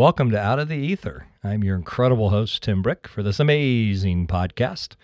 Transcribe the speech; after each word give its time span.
Welcome 0.00 0.30
to 0.30 0.40
Out 0.40 0.58
of 0.58 0.68
the 0.68 0.78
Ether. 0.78 1.26
I'm 1.44 1.62
your 1.62 1.76
incredible 1.76 2.30
host, 2.30 2.62
Tim 2.62 2.80
Brick, 2.80 3.06
for 3.06 3.22
this 3.22 3.38
amazing 3.38 4.28
podcast. 4.28 4.94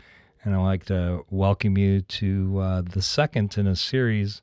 And 0.43 0.55
I'd 0.55 0.63
like 0.63 0.87
to 0.87 1.23
welcome 1.29 1.77
you 1.77 2.01
to 2.01 2.59
uh, 2.59 2.81
the 2.81 3.03
second 3.03 3.59
in 3.59 3.67
a 3.67 3.77
series 3.77 4.41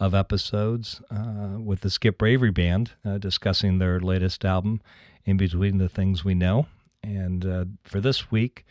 of 0.00 0.12
episodes 0.12 1.00
uh, 1.08 1.56
with 1.56 1.82
the 1.82 1.88
Skip 1.88 2.18
Bravery 2.18 2.50
Band 2.50 2.90
uh, 3.04 3.18
discussing 3.18 3.78
their 3.78 4.00
latest 4.00 4.44
album, 4.44 4.80
In 5.24 5.36
Between 5.36 5.78
the 5.78 5.88
Things 5.88 6.24
We 6.24 6.34
Know. 6.34 6.66
And 7.04 7.46
uh, 7.46 7.64
for 7.84 8.00
this 8.00 8.28
week, 8.28 8.66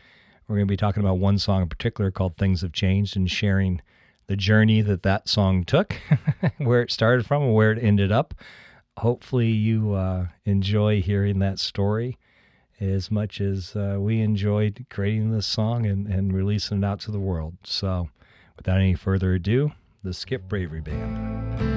we're 0.49 0.57
going 0.57 0.67
to 0.67 0.71
be 0.71 0.75
talking 0.75 1.01
about 1.01 1.19
one 1.19 1.39
song 1.39 1.61
in 1.61 1.69
particular 1.69 2.11
called 2.11 2.35
Things 2.35 2.59
Have 2.59 2.73
Changed 2.73 3.15
and 3.15 3.31
sharing 3.31 3.81
the 4.27 4.35
journey 4.35 4.81
that 4.81 5.03
that 5.03 5.29
song 5.29 5.63
took, 5.63 5.95
where 6.57 6.81
it 6.81 6.91
started 6.91 7.25
from, 7.25 7.41
and 7.43 7.53
where 7.53 7.71
it 7.71 7.81
ended 7.81 8.11
up. 8.11 8.33
Hopefully, 8.97 9.47
you 9.47 9.93
uh, 9.93 10.27
enjoy 10.45 11.01
hearing 11.01 11.39
that 11.39 11.59
story 11.59 12.17
as 12.79 13.09
much 13.09 13.39
as 13.39 13.75
uh, 13.75 13.95
we 13.97 14.19
enjoyed 14.19 14.85
creating 14.89 15.31
this 15.31 15.47
song 15.47 15.85
and, 15.85 16.07
and 16.07 16.33
releasing 16.33 16.79
it 16.79 16.85
out 16.85 16.99
to 16.99 17.11
the 17.11 17.19
world. 17.19 17.55
So, 17.63 18.09
without 18.57 18.77
any 18.77 18.95
further 18.95 19.33
ado, 19.33 19.71
the 20.03 20.13
Skip 20.13 20.49
Bravery 20.49 20.81
Band. 20.81 21.71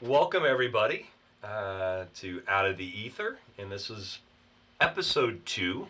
Welcome, 0.00 0.44
everybody, 0.44 1.06
uh, 1.42 2.04
to 2.16 2.42
Out 2.48 2.66
of 2.66 2.76
the 2.76 2.86
Ether. 2.86 3.38
And 3.58 3.70
this 3.70 3.90
is 3.90 4.18
episode 4.80 5.44
two 5.44 5.86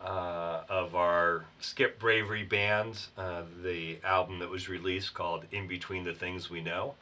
uh, 0.00 0.62
of 0.68 0.94
our 0.94 1.44
Skip 1.60 1.98
Bravery 1.98 2.44
Band, 2.44 3.00
uh, 3.16 3.42
the 3.62 3.98
album 4.04 4.38
that 4.40 4.48
was 4.48 4.68
released 4.68 5.14
called 5.14 5.44
In 5.52 5.66
Between 5.66 6.04
the 6.04 6.12
Things 6.12 6.50
We 6.50 6.60
Know. 6.60 6.94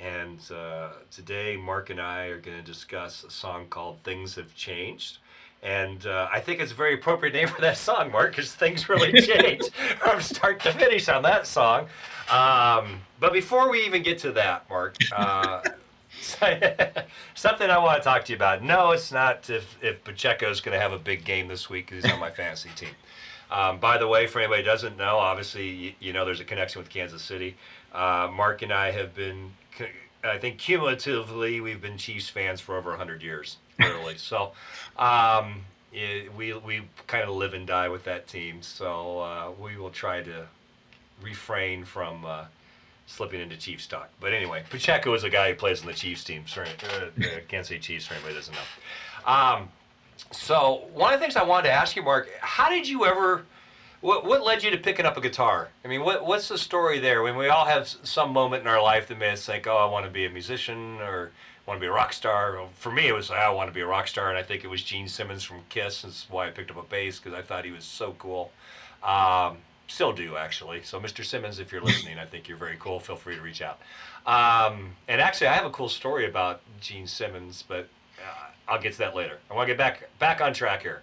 And 0.00 0.38
uh, 0.50 0.90
today, 1.10 1.56
Mark 1.56 1.90
and 1.90 2.00
I 2.00 2.26
are 2.26 2.38
going 2.38 2.56
to 2.56 2.62
discuss 2.62 3.24
a 3.24 3.30
song 3.30 3.66
called 3.68 3.98
Things 4.04 4.34
Have 4.34 4.54
Changed. 4.54 5.18
And 5.62 6.06
uh, 6.06 6.28
I 6.30 6.40
think 6.40 6.60
it's 6.60 6.72
a 6.72 6.74
very 6.74 6.94
appropriate 6.94 7.32
name 7.32 7.48
for 7.48 7.60
that 7.62 7.78
song, 7.78 8.12
Mark, 8.12 8.30
because 8.30 8.54
things 8.54 8.88
really 8.88 9.12
changed 9.20 9.72
from 9.98 10.20
start 10.20 10.60
to 10.60 10.72
finish 10.72 11.08
on 11.08 11.22
that 11.22 11.46
song. 11.46 11.88
Um, 12.30 13.00
but 13.18 13.32
before 13.32 13.70
we 13.70 13.84
even 13.86 14.02
get 14.02 14.18
to 14.20 14.32
that, 14.32 14.68
Mark, 14.68 14.96
uh, 15.16 15.62
something 17.34 17.70
I 17.70 17.78
want 17.78 18.02
to 18.02 18.04
talk 18.04 18.24
to 18.26 18.32
you 18.32 18.36
about. 18.36 18.62
No, 18.62 18.92
it's 18.92 19.12
not 19.12 19.48
if, 19.50 19.76
if 19.82 20.02
Pacheco's 20.04 20.60
going 20.60 20.76
to 20.76 20.80
have 20.80 20.92
a 20.92 20.98
big 20.98 21.24
game 21.24 21.48
this 21.48 21.68
week 21.70 21.86
because 21.86 22.04
he's 22.04 22.12
on 22.12 22.20
my 22.20 22.30
fantasy 22.30 22.70
team. 22.76 22.94
Um, 23.50 23.78
by 23.78 23.98
the 23.98 24.08
way, 24.08 24.26
for 24.26 24.40
anybody 24.40 24.62
who 24.62 24.66
doesn't 24.66 24.96
know, 24.96 25.18
obviously, 25.18 25.68
you, 25.68 25.92
you 26.00 26.12
know 26.12 26.24
there's 26.24 26.40
a 26.40 26.44
connection 26.44 26.80
with 26.80 26.90
Kansas 26.90 27.22
City. 27.22 27.56
Uh, 27.92 28.28
Mark 28.32 28.62
and 28.62 28.72
I 28.72 28.90
have 28.90 29.14
been, 29.14 29.52
I 30.24 30.38
think 30.38 30.58
cumulatively, 30.58 31.60
we've 31.60 31.80
been 31.80 31.96
Chiefs 31.96 32.28
fans 32.28 32.60
for 32.60 32.76
over 32.76 32.90
100 32.90 33.22
years, 33.22 33.58
literally. 33.78 34.14
so 34.18 34.52
um, 34.98 35.64
it, 35.92 36.34
we, 36.34 36.52
we 36.54 36.82
kind 37.06 37.24
of 37.24 37.36
live 37.36 37.54
and 37.54 37.66
die 37.66 37.88
with 37.88 38.04
that 38.04 38.26
team. 38.26 38.62
So 38.62 39.20
uh, 39.20 39.50
we 39.60 39.76
will 39.76 39.90
try 39.90 40.22
to 40.22 40.46
refrain 41.22 41.84
from 41.84 42.24
uh, 42.24 42.44
slipping 43.06 43.40
into 43.40 43.56
Chiefs 43.56 43.86
talk. 43.86 44.10
But 44.20 44.32
anyway, 44.32 44.64
Pacheco 44.68 45.14
is 45.14 45.24
a 45.24 45.30
guy 45.30 45.50
who 45.50 45.54
plays 45.54 45.80
on 45.80 45.86
the 45.86 45.94
Chiefs 45.94 46.24
team. 46.24 46.46
Sorry, 46.46 46.68
uh, 46.68 47.24
can't 47.48 47.64
say 47.64 47.78
Chiefs 47.78 48.10
anybody 48.10 48.34
doesn't 48.34 48.54
know. 48.54 49.32
Um, 49.32 49.68
so 50.32 50.88
one 50.92 51.14
of 51.14 51.20
the 51.20 51.24
things 51.24 51.36
I 51.36 51.44
wanted 51.44 51.68
to 51.68 51.74
ask 51.74 51.96
you, 51.96 52.02
Mark, 52.02 52.28
how 52.40 52.68
did 52.68 52.88
you 52.88 53.04
ever? 53.06 53.44
What, 54.02 54.24
what 54.24 54.44
led 54.44 54.62
you 54.62 54.70
to 54.70 54.76
picking 54.76 55.06
up 55.06 55.16
a 55.16 55.20
guitar? 55.20 55.68
I 55.84 55.88
mean, 55.88 56.02
what, 56.02 56.26
what's 56.26 56.48
the 56.48 56.58
story 56.58 56.98
there? 56.98 57.22
When 57.22 57.36
we 57.36 57.48
all 57.48 57.64
have 57.64 57.88
some 57.88 58.32
moment 58.32 58.62
in 58.62 58.68
our 58.68 58.82
life 58.82 59.08
that 59.08 59.18
made 59.18 59.32
us 59.32 59.46
think, 59.46 59.66
"Oh, 59.66 59.76
I 59.76 59.86
want 59.86 60.04
to 60.04 60.10
be 60.10 60.26
a 60.26 60.30
musician," 60.30 61.00
or 61.00 61.30
"Want 61.66 61.78
to 61.78 61.80
be 61.80 61.88
a 61.88 61.92
rock 61.92 62.12
star." 62.12 62.60
For 62.74 62.92
me, 62.92 63.08
it 63.08 63.14
was, 63.14 63.30
"I 63.30 63.48
want 63.50 63.68
to 63.68 63.74
be 63.74 63.80
a 63.80 63.86
rock 63.86 64.06
star," 64.06 64.28
and 64.28 64.38
I 64.38 64.42
think 64.42 64.64
it 64.64 64.68
was 64.68 64.82
Gene 64.82 65.08
Simmons 65.08 65.42
from 65.42 65.62
Kiss. 65.70 66.02
That's 66.02 66.26
why 66.28 66.46
I 66.46 66.50
picked 66.50 66.70
up 66.70 66.76
a 66.76 66.82
bass 66.82 67.18
because 67.18 67.36
I 67.36 67.42
thought 67.42 67.64
he 67.64 67.72
was 67.72 67.84
so 67.84 68.14
cool. 68.18 68.52
Um, 69.02 69.58
still 69.86 70.12
do 70.12 70.36
actually. 70.36 70.82
So, 70.82 71.00
Mr. 71.00 71.24
Simmons, 71.24 71.58
if 71.58 71.72
you're 71.72 71.80
listening, 71.80 72.18
I 72.18 72.24
think 72.24 72.48
you're 72.48 72.58
very 72.58 72.76
cool. 72.78 73.00
Feel 73.00 73.16
free 73.16 73.36
to 73.36 73.42
reach 73.42 73.62
out. 73.62 73.78
Um, 74.26 74.92
and 75.08 75.20
actually, 75.20 75.48
I 75.48 75.52
have 75.54 75.64
a 75.66 75.70
cool 75.70 75.88
story 75.88 76.26
about 76.26 76.60
Gene 76.80 77.06
Simmons, 77.06 77.64
but 77.66 77.88
uh, 78.18 78.50
I'll 78.68 78.80
get 78.80 78.92
to 78.92 78.98
that 78.98 79.14
later. 79.14 79.38
I 79.50 79.54
want 79.54 79.68
to 79.68 79.74
get 79.74 79.78
back 79.78 80.08
back 80.18 80.40
on 80.40 80.52
track 80.52 80.82
here. 80.82 81.02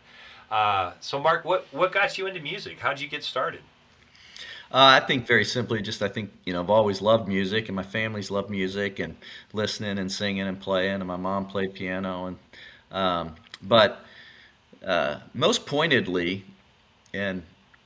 Uh, 0.51 0.93
so, 0.99 1.19
Mark, 1.19 1.45
what 1.45 1.67
what 1.71 1.91
got 1.91 2.17
you 2.17 2.27
into 2.27 2.41
music? 2.41 2.79
How 2.79 2.89
did 2.89 3.01
you 3.01 3.07
get 3.07 3.23
started? 3.23 3.61
Uh, 4.71 4.99
I 5.01 5.05
think 5.05 5.27
very 5.27 5.45
simply, 5.45 5.81
just 5.81 6.01
I 6.01 6.07
think 6.07 6.31
you 6.45 6.53
know 6.53 6.61
I've 6.61 6.69
always 6.69 7.01
loved 7.01 7.27
music, 7.27 7.69
and 7.69 7.75
my 7.75 7.83
family's 7.83 8.31
loved 8.31 8.49
music 8.49 8.99
and 8.99 9.15
listening 9.53 9.99
and 9.99 10.11
singing 10.11 10.47
and 10.47 10.59
playing, 10.59 10.95
and 10.95 11.05
my 11.05 11.15
mom 11.15 11.45
played 11.45 11.73
piano, 11.73 12.25
and 12.25 12.37
um, 12.91 13.35
but 13.61 14.03
uh, 14.85 15.19
most 15.33 15.65
pointedly, 15.65 16.43
and 17.13 17.43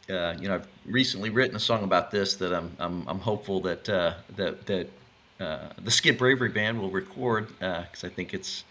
uh, 0.09 0.35
you 0.39 0.47
know, 0.47 0.55
I've 0.55 0.67
recently 0.87 1.29
written 1.29 1.55
a 1.55 1.59
song 1.59 1.83
about 1.83 2.11
this 2.11 2.35
that 2.35 2.53
I'm 2.53 2.75
I'm, 2.79 3.07
I'm 3.07 3.19
hopeful 3.19 3.61
that 3.61 3.87
uh, 3.89 4.13
that 4.35 4.65
that 4.65 4.89
uh, 5.39 5.69
the 5.83 5.91
Skip 5.91 6.17
Bravery 6.17 6.49
Band 6.49 6.79
will 6.79 6.89
record 6.89 7.47
because 7.59 8.03
uh, 8.03 8.07
I 8.07 8.09
think 8.09 8.33
it's. 8.33 8.63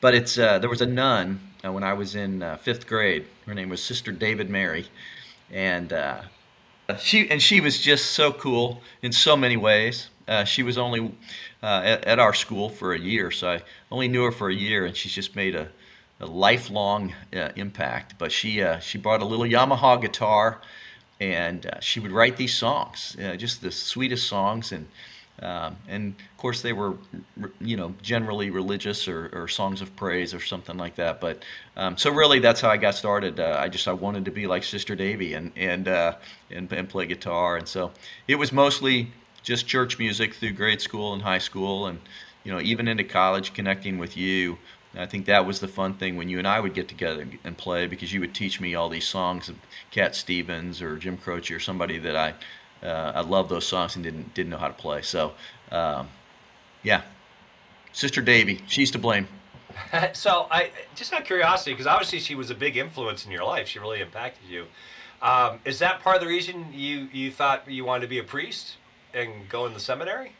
But 0.00 0.14
it's 0.14 0.38
uh, 0.38 0.58
there 0.58 0.68
was 0.68 0.82
a 0.82 0.86
nun 0.86 1.40
uh, 1.64 1.72
when 1.72 1.82
I 1.82 1.94
was 1.94 2.14
in 2.14 2.44
fifth 2.60 2.86
grade. 2.86 3.24
Her 3.46 3.54
name 3.54 3.70
was 3.70 3.82
Sister 3.82 4.12
David 4.12 4.50
Mary, 4.50 4.86
and 5.50 5.92
she 6.98 7.28
and 7.30 7.40
she 7.40 7.60
was 7.60 7.80
just 7.80 8.12
so 8.12 8.30
cool 8.30 8.82
in 9.02 9.12
so 9.12 9.36
many 9.36 9.56
ways. 9.56 10.08
she 10.44 10.62
was 10.62 10.76
only 10.76 11.12
at, 11.62 12.04
at, 12.04 12.18
our 12.18 12.34
school 12.34 12.68
for 12.68 12.92
a 12.92 12.98
year, 12.98 13.30
so 13.30 13.48
I 13.48 13.62
only 13.90 14.06
knew 14.06 14.24
her 14.24 14.32
for 14.32 14.50
a 14.50 14.54
year, 14.54 14.84
and 14.84 14.94
she's 14.94 15.12
just 15.12 15.34
made 15.34 15.54
a 15.54 15.70
a 16.20 16.26
lifelong 16.26 17.14
uh, 17.34 17.50
impact. 17.56 18.14
But 18.18 18.32
she 18.32 18.62
uh, 18.62 18.78
she 18.78 18.98
brought 18.98 19.22
a 19.22 19.24
little 19.24 19.44
Yamaha 19.44 20.00
guitar, 20.00 20.60
and 21.20 21.66
uh, 21.66 21.80
she 21.80 22.00
would 22.00 22.12
write 22.12 22.36
these 22.36 22.54
songs, 22.54 23.16
uh, 23.22 23.36
just 23.36 23.62
the 23.62 23.70
sweetest 23.70 24.26
songs, 24.28 24.72
and 24.72 24.86
um, 25.42 25.76
and 25.86 26.14
of 26.32 26.38
course 26.38 26.62
they 26.62 26.72
were 26.72 26.94
you 27.60 27.76
know 27.76 27.94
generally 28.02 28.50
religious 28.50 29.06
or, 29.06 29.28
or 29.32 29.48
songs 29.48 29.80
of 29.82 29.94
praise 29.96 30.32
or 30.32 30.40
something 30.40 30.78
like 30.78 30.96
that. 30.96 31.20
But 31.20 31.42
um, 31.76 31.96
so 31.96 32.10
really 32.10 32.38
that's 32.38 32.60
how 32.60 32.70
I 32.70 32.76
got 32.76 32.94
started. 32.94 33.40
Uh, 33.40 33.56
I 33.58 33.68
just 33.68 33.86
I 33.88 33.92
wanted 33.92 34.24
to 34.26 34.30
be 34.30 34.46
like 34.46 34.64
Sister 34.64 34.94
Davy 34.94 35.34
and 35.34 35.52
and, 35.56 35.88
uh, 35.88 36.16
and 36.50 36.72
and 36.72 36.88
play 36.88 37.06
guitar, 37.06 37.56
and 37.56 37.68
so 37.68 37.92
it 38.28 38.36
was 38.36 38.52
mostly 38.52 39.12
just 39.42 39.66
church 39.66 39.98
music 39.98 40.34
through 40.34 40.52
grade 40.52 40.80
school 40.80 41.12
and 41.14 41.22
high 41.22 41.38
school 41.38 41.86
and 41.86 42.00
you 42.42 42.52
know 42.52 42.60
even 42.60 42.88
into 42.88 43.04
college 43.04 43.54
connecting 43.54 43.96
with 43.96 44.16
you 44.16 44.58
I 44.96 45.06
think 45.06 45.26
that 45.26 45.46
was 45.46 45.60
the 45.60 45.68
fun 45.68 45.94
thing 45.94 46.16
when 46.16 46.28
you 46.28 46.38
and 46.38 46.46
I 46.46 46.60
would 46.60 46.74
get 46.74 46.88
together 46.88 47.26
and 47.44 47.56
play 47.56 47.86
because 47.86 48.12
you 48.12 48.20
would 48.20 48.34
teach 48.34 48.60
me 48.60 48.74
all 48.74 48.88
these 48.88 49.06
songs 49.06 49.48
of 49.48 49.56
Cat 49.90 50.14
Stevens 50.14 50.80
or 50.80 50.96
Jim 50.96 51.16
Croce 51.16 51.54
or 51.54 51.60
somebody 51.60 51.98
that 51.98 52.16
I 52.16 52.34
uh, 52.82 53.12
I 53.14 53.20
loved 53.20 53.48
those 53.50 53.66
songs 53.66 53.94
and 53.94 54.04
didn't 54.04 54.34
didn't 54.34 54.50
know 54.50 54.58
how 54.58 54.68
to 54.68 54.74
play. 54.74 55.02
So 55.02 55.32
um, 55.70 56.08
yeah, 56.82 57.02
Sister 57.92 58.20
Davy, 58.20 58.62
she's 58.66 58.90
to 58.92 58.98
blame. 58.98 59.28
so 60.12 60.46
I 60.50 60.70
just 60.94 61.12
out 61.12 61.20
of 61.20 61.26
curiosity 61.26 61.72
because 61.72 61.86
obviously 61.86 62.20
she 62.20 62.34
was 62.34 62.50
a 62.50 62.54
big 62.54 62.76
influence 62.76 63.24
in 63.24 63.32
your 63.32 63.44
life. 63.44 63.68
She 63.68 63.78
really 63.78 64.00
impacted 64.00 64.48
you. 64.48 64.66
Um, 65.22 65.60
is 65.64 65.78
that 65.78 66.00
part 66.00 66.16
of 66.16 66.22
the 66.22 66.28
reason 66.28 66.66
you 66.72 67.08
you 67.12 67.30
thought 67.30 67.70
you 67.70 67.84
wanted 67.84 68.02
to 68.02 68.08
be 68.08 68.18
a 68.18 68.24
priest 68.24 68.76
and 69.14 69.48
go 69.48 69.66
in 69.66 69.74
the 69.74 69.80
seminary? 69.80 70.32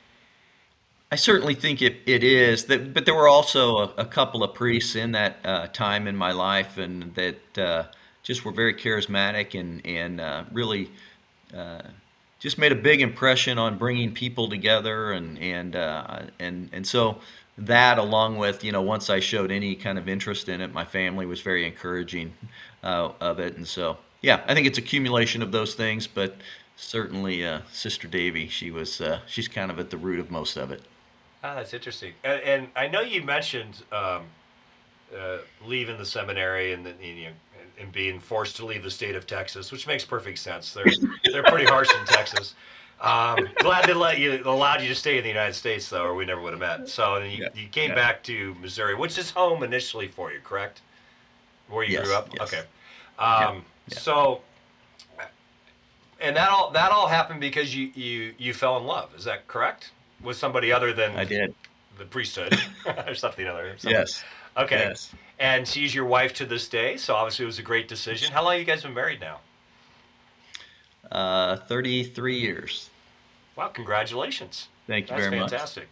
I 1.16 1.18
certainly 1.18 1.54
think 1.54 1.80
it, 1.80 1.96
it 2.04 2.22
is. 2.22 2.66
That, 2.66 2.92
but 2.92 3.06
there 3.06 3.14
were 3.14 3.26
also 3.26 3.78
a, 3.78 3.92
a 3.96 4.04
couple 4.04 4.44
of 4.44 4.52
priests 4.52 4.94
in 4.94 5.12
that 5.12 5.38
uh, 5.46 5.66
time 5.68 6.06
in 6.06 6.14
my 6.14 6.32
life, 6.32 6.76
and 6.76 7.14
that 7.14 7.58
uh, 7.58 7.84
just 8.22 8.44
were 8.44 8.52
very 8.52 8.74
charismatic 8.74 9.58
and 9.58 9.80
and 9.86 10.20
uh, 10.20 10.44
really 10.52 10.90
uh, 11.56 11.80
just 12.38 12.58
made 12.58 12.70
a 12.70 12.74
big 12.74 13.00
impression 13.00 13.56
on 13.56 13.78
bringing 13.78 14.12
people 14.12 14.50
together, 14.50 15.12
and 15.12 15.38
and 15.38 15.74
uh, 15.74 16.24
and 16.38 16.68
and 16.70 16.86
so 16.86 17.16
that, 17.56 17.96
along 17.96 18.36
with 18.36 18.62
you 18.62 18.70
know, 18.70 18.82
once 18.82 19.08
I 19.08 19.18
showed 19.18 19.50
any 19.50 19.74
kind 19.74 19.96
of 19.96 20.10
interest 20.10 20.50
in 20.50 20.60
it, 20.60 20.74
my 20.74 20.84
family 20.84 21.24
was 21.24 21.40
very 21.40 21.64
encouraging 21.64 22.34
uh, 22.84 23.12
of 23.22 23.40
it, 23.40 23.56
and 23.56 23.66
so 23.66 23.96
yeah, 24.20 24.44
I 24.46 24.52
think 24.52 24.66
it's 24.66 24.76
accumulation 24.76 25.40
of 25.40 25.50
those 25.50 25.74
things, 25.74 26.06
but 26.06 26.36
certainly 26.76 27.42
Sister 27.72 28.06
Davy, 28.06 28.48
she 28.48 28.70
was 28.70 29.00
she's 29.26 29.48
kind 29.48 29.70
of 29.70 29.78
at 29.78 29.88
the 29.88 29.96
root 29.96 30.20
of 30.20 30.30
most 30.30 30.58
of 30.58 30.70
it. 30.70 30.82
Ah, 31.46 31.54
that's 31.54 31.72
interesting. 31.72 32.12
And, 32.24 32.40
and 32.42 32.68
I 32.74 32.88
know 32.88 33.02
you 33.02 33.22
mentioned 33.22 33.84
um, 33.92 34.22
uh, 35.16 35.38
leaving 35.64 35.96
the 35.96 36.04
seminary 36.04 36.72
and, 36.72 36.84
the, 36.84 36.92
you 37.00 37.26
know, 37.26 37.30
and 37.78 37.92
being 37.92 38.18
forced 38.18 38.56
to 38.56 38.66
leave 38.66 38.82
the 38.82 38.90
state 38.90 39.14
of 39.14 39.28
Texas, 39.28 39.70
which 39.70 39.86
makes 39.86 40.04
perfect 40.04 40.38
sense. 40.38 40.72
They're 40.72 40.86
they're 41.30 41.44
pretty 41.44 41.66
harsh 41.66 41.90
in 41.94 42.04
Texas. 42.06 42.54
Um, 43.00 43.48
glad 43.58 43.84
they 43.84 43.92
let 43.92 44.18
you 44.18 44.42
allowed 44.44 44.80
you 44.80 44.88
to 44.88 44.94
stay 44.94 45.18
in 45.18 45.22
the 45.22 45.28
United 45.28 45.52
States 45.52 45.88
though, 45.88 46.04
or 46.04 46.14
we 46.14 46.24
never 46.24 46.40
would 46.40 46.52
have 46.52 46.60
met. 46.60 46.88
So 46.88 47.18
you, 47.18 47.44
yeah. 47.44 47.48
you 47.54 47.68
came 47.68 47.90
yeah. 47.90 47.94
back 47.94 48.22
to 48.24 48.54
Missouri, 48.60 48.94
which 48.94 49.18
is 49.18 49.30
home 49.30 49.62
initially 49.62 50.08
for 50.08 50.32
you, 50.32 50.40
correct? 50.42 50.80
Where 51.68 51.84
you 51.84 51.92
yes, 51.92 52.06
grew 52.06 52.16
up. 52.16 52.28
Yes. 52.32 52.52
Okay. 52.52 52.62
Um, 53.18 53.64
Yeah. 53.88 53.98
So, 53.98 54.40
and 56.20 56.34
that 56.34 56.48
all 56.48 56.70
that 56.72 56.90
all 56.90 57.06
happened 57.06 57.40
because 57.40 57.76
you 57.76 57.92
you 57.94 58.34
you 58.38 58.52
fell 58.52 58.78
in 58.78 58.84
love. 58.84 59.14
Is 59.14 59.24
that 59.24 59.46
correct? 59.46 59.90
With 60.26 60.36
somebody 60.36 60.72
other 60.72 60.92
than 60.92 61.16
I 61.16 61.24
did. 61.24 61.54
the 61.98 62.04
priesthood 62.04 62.58
or 63.06 63.14
something 63.14 63.46
other? 63.46 63.74
something- 63.78 63.90
Yes. 63.98 64.24
Okay. 64.56 64.88
Yes. 64.88 65.12
And 65.38 65.68
she's 65.68 65.94
your 65.94 66.06
wife 66.06 66.32
to 66.34 66.46
this 66.46 66.66
day, 66.68 66.96
so 66.96 67.14
obviously 67.14 67.44
it 67.44 67.46
was 67.46 67.58
a 67.58 67.62
great 67.62 67.88
decision. 67.88 68.32
How 68.32 68.42
long 68.42 68.52
have 68.54 68.60
you 68.60 68.66
guys 68.66 68.82
been 68.82 68.94
married 68.94 69.20
now? 69.20 69.38
Uh, 71.12 71.56
33 71.56 72.38
years. 72.38 72.90
Wow, 73.54 73.68
congratulations. 73.68 74.68
Thank 74.86 75.08
you 75.08 75.16
That's 75.16 75.28
very 75.28 75.38
fantastic. 75.40 75.88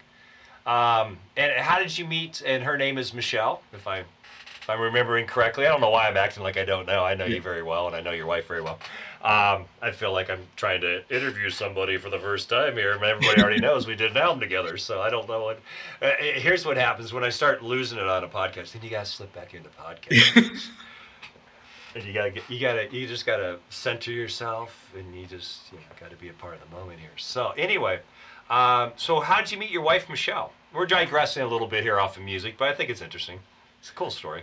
Um, 0.66 1.18
and 1.36 1.52
how 1.60 1.78
did 1.78 1.96
you 1.96 2.06
meet? 2.06 2.42
And 2.44 2.64
her 2.64 2.76
name 2.76 2.98
is 2.98 3.14
Michelle, 3.14 3.62
if 3.72 3.86
I 3.86 3.98
if 3.98 4.70
I'm 4.70 4.80
remembering 4.80 5.26
correctly. 5.26 5.66
I 5.66 5.68
don't 5.68 5.82
know 5.82 5.90
why 5.90 6.08
I'm 6.08 6.16
acting 6.16 6.42
like 6.42 6.56
I 6.56 6.64
don't 6.64 6.86
know. 6.86 7.04
I 7.04 7.14
know 7.14 7.26
you 7.26 7.40
very 7.42 7.62
well, 7.62 7.86
and 7.86 7.94
I 7.94 8.00
know 8.00 8.12
your 8.12 8.26
wife 8.26 8.48
very 8.48 8.62
well. 8.62 8.78
Um, 9.24 9.64
I 9.80 9.90
feel 9.90 10.12
like 10.12 10.28
I'm 10.28 10.46
trying 10.54 10.82
to 10.82 11.02
interview 11.08 11.48
somebody 11.48 11.96
for 11.96 12.10
the 12.10 12.18
first 12.18 12.50
time 12.50 12.74
here, 12.74 12.92
and 12.92 13.02
everybody 13.02 13.42
already 13.42 13.60
knows 13.62 13.86
we 13.86 13.96
did 13.96 14.10
an 14.10 14.18
album 14.18 14.38
together. 14.38 14.76
So 14.76 15.00
I 15.00 15.08
don't 15.08 15.26
know 15.26 15.44
what. 15.44 15.60
Uh, 16.02 16.10
here's 16.18 16.66
what 16.66 16.76
happens 16.76 17.10
when 17.10 17.24
I 17.24 17.30
start 17.30 17.62
losing 17.62 17.98
it 17.98 18.06
on 18.06 18.22
a 18.22 18.28
podcast. 18.28 18.72
Then 18.72 18.82
you 18.82 18.90
guys 18.90 19.10
slip 19.10 19.34
back 19.34 19.54
into 19.54 19.70
podcast. 19.70 20.68
And 21.94 22.02
you 22.02 22.12
gotta 22.12 22.32
get, 22.32 22.42
you 22.50 22.58
gotta, 22.58 22.88
you 22.90 23.06
just 23.06 23.24
gotta 23.24 23.58
center 23.70 24.10
yourself, 24.10 24.92
and 24.98 25.14
you 25.14 25.26
just, 25.26 25.70
you 25.70 25.78
know, 25.78 25.84
gotta 26.00 26.16
be 26.16 26.28
a 26.28 26.32
part 26.32 26.54
of 26.54 26.60
the 26.68 26.74
moment 26.74 26.98
here. 26.98 27.10
So 27.16 27.52
anyway, 27.56 28.00
um, 28.50 28.90
so 28.96 29.20
how 29.20 29.40
did 29.40 29.52
you 29.52 29.58
meet 29.58 29.70
your 29.70 29.82
wife, 29.82 30.08
Michelle? 30.08 30.52
We're 30.72 30.86
digressing 30.86 31.44
a 31.44 31.46
little 31.46 31.68
bit 31.68 31.84
here 31.84 32.00
off 32.00 32.16
of 32.16 32.24
music, 32.24 32.56
but 32.58 32.68
I 32.68 32.74
think 32.74 32.90
it's 32.90 33.00
interesting. 33.00 33.38
It's 33.78 33.90
a 33.90 33.92
cool 33.92 34.10
story. 34.10 34.42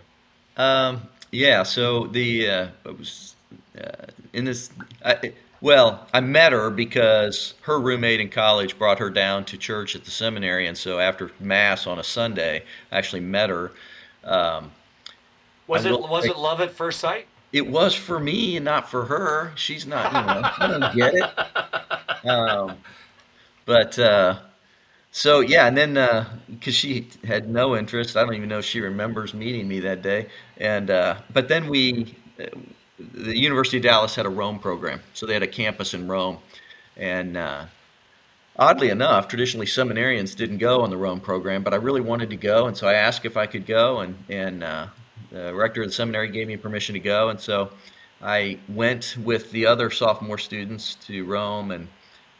Um, 0.55 1.09
yeah, 1.29 1.63
so 1.63 2.07
the 2.07 2.49
uh, 2.49 2.67
it 2.85 2.97
was 2.97 3.35
uh, 3.79 4.05
in 4.33 4.45
this. 4.45 4.69
I, 5.03 5.33
well, 5.61 6.07
I 6.13 6.21
met 6.21 6.53
her 6.53 6.69
because 6.71 7.53
her 7.61 7.79
roommate 7.79 8.19
in 8.19 8.29
college 8.29 8.77
brought 8.79 8.97
her 8.99 9.09
down 9.09 9.45
to 9.45 9.57
church 9.57 9.95
at 9.95 10.05
the 10.05 10.11
seminary, 10.11 10.67
and 10.67 10.77
so 10.77 10.99
after 10.99 11.31
mass 11.39 11.85
on 11.85 11.99
a 11.99 12.03
Sunday, 12.03 12.63
I 12.91 12.97
actually 12.97 13.21
met 13.21 13.49
her. 13.49 13.71
Um, 14.23 14.71
Was 15.67 15.85
it 15.85 15.99
was 15.99 16.25
it 16.25 16.37
love 16.37 16.61
at 16.61 16.71
first 16.71 16.99
sight? 16.99 17.27
it 17.53 17.67
was 17.67 17.93
for 17.93 18.19
me 18.19 18.55
and 18.55 18.63
not 18.65 18.89
for 18.89 19.05
her. 19.05 19.51
She's 19.55 19.85
not, 19.85 20.13
you 20.13 20.21
know, 20.21 20.41
I 20.57 20.67
don't 20.67 20.95
get 20.95 21.13
it. 21.13 22.27
Um, 22.29 22.77
but 23.65 23.97
uh, 23.99 24.39
so 25.11 25.41
yeah, 25.41 25.67
and 25.67 25.77
then 25.77 26.27
because 26.49 26.75
she 26.75 27.09
had 27.25 27.49
no 27.49 27.75
interest, 27.75 28.17
I 28.17 28.23
don't 28.23 28.35
even 28.35 28.49
know 28.49 28.59
if 28.59 28.65
she 28.65 28.81
remembers 28.81 29.33
meeting 29.33 29.67
me 29.67 29.79
that 29.81 30.01
day. 30.01 30.29
And 30.57 30.89
uh, 30.91 31.17
but 31.33 31.47
then 31.49 31.67
we, 31.69 32.17
uh, 32.39 32.45
the 33.13 33.37
University 33.37 33.77
of 33.77 33.83
Dallas 33.83 34.15
had 34.15 34.25
a 34.25 34.29
Rome 34.29 34.59
program, 34.59 35.01
so 35.13 35.25
they 35.25 35.33
had 35.33 35.43
a 35.43 35.47
campus 35.47 35.93
in 35.93 36.07
Rome, 36.07 36.37
and. 36.97 37.37
Uh, 37.37 37.65
Oddly 38.57 38.89
enough, 38.89 39.29
traditionally 39.29 39.65
seminarians 39.65 40.35
didn't 40.35 40.57
go 40.57 40.81
on 40.81 40.89
the 40.89 40.97
Rome 40.97 41.21
program, 41.21 41.63
but 41.63 41.73
I 41.73 41.77
really 41.77 42.01
wanted 42.01 42.29
to 42.31 42.35
go, 42.35 42.67
and 42.67 42.75
so 42.75 42.85
I 42.85 42.93
asked 42.93 43.23
if 43.25 43.37
I 43.37 43.47
could 43.47 43.65
go, 43.65 44.01
and 44.01 44.15
and 44.29 44.61
uh, 44.61 44.87
the 45.31 45.55
rector 45.55 45.81
of 45.83 45.87
the 45.87 45.93
seminary 45.93 46.29
gave 46.29 46.47
me 46.47 46.57
permission 46.57 46.93
to 46.93 46.99
go, 46.99 47.29
and 47.29 47.39
so 47.39 47.71
I 48.21 48.59
went 48.67 49.15
with 49.23 49.51
the 49.51 49.65
other 49.65 49.89
sophomore 49.89 50.37
students 50.37 50.95
to 51.07 51.23
Rome, 51.23 51.71
and 51.71 51.87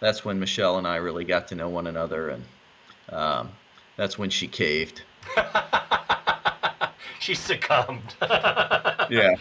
that's 0.02 0.26
when 0.26 0.38
Michelle 0.38 0.78
and 0.78 0.86
I 0.86 0.98
really 0.98 1.24
got 1.24 1.48
to 1.48 1.56
know 1.56 1.70
one 1.70 1.88
another, 1.88 2.30
and 2.30 2.44
um, 3.10 3.52
that's 3.96 4.18
when 4.18 4.30
she 4.30 4.48
caved. 4.48 5.04
She 7.22 7.36
succumbed. 7.36 8.16
Yeah. 9.10 9.36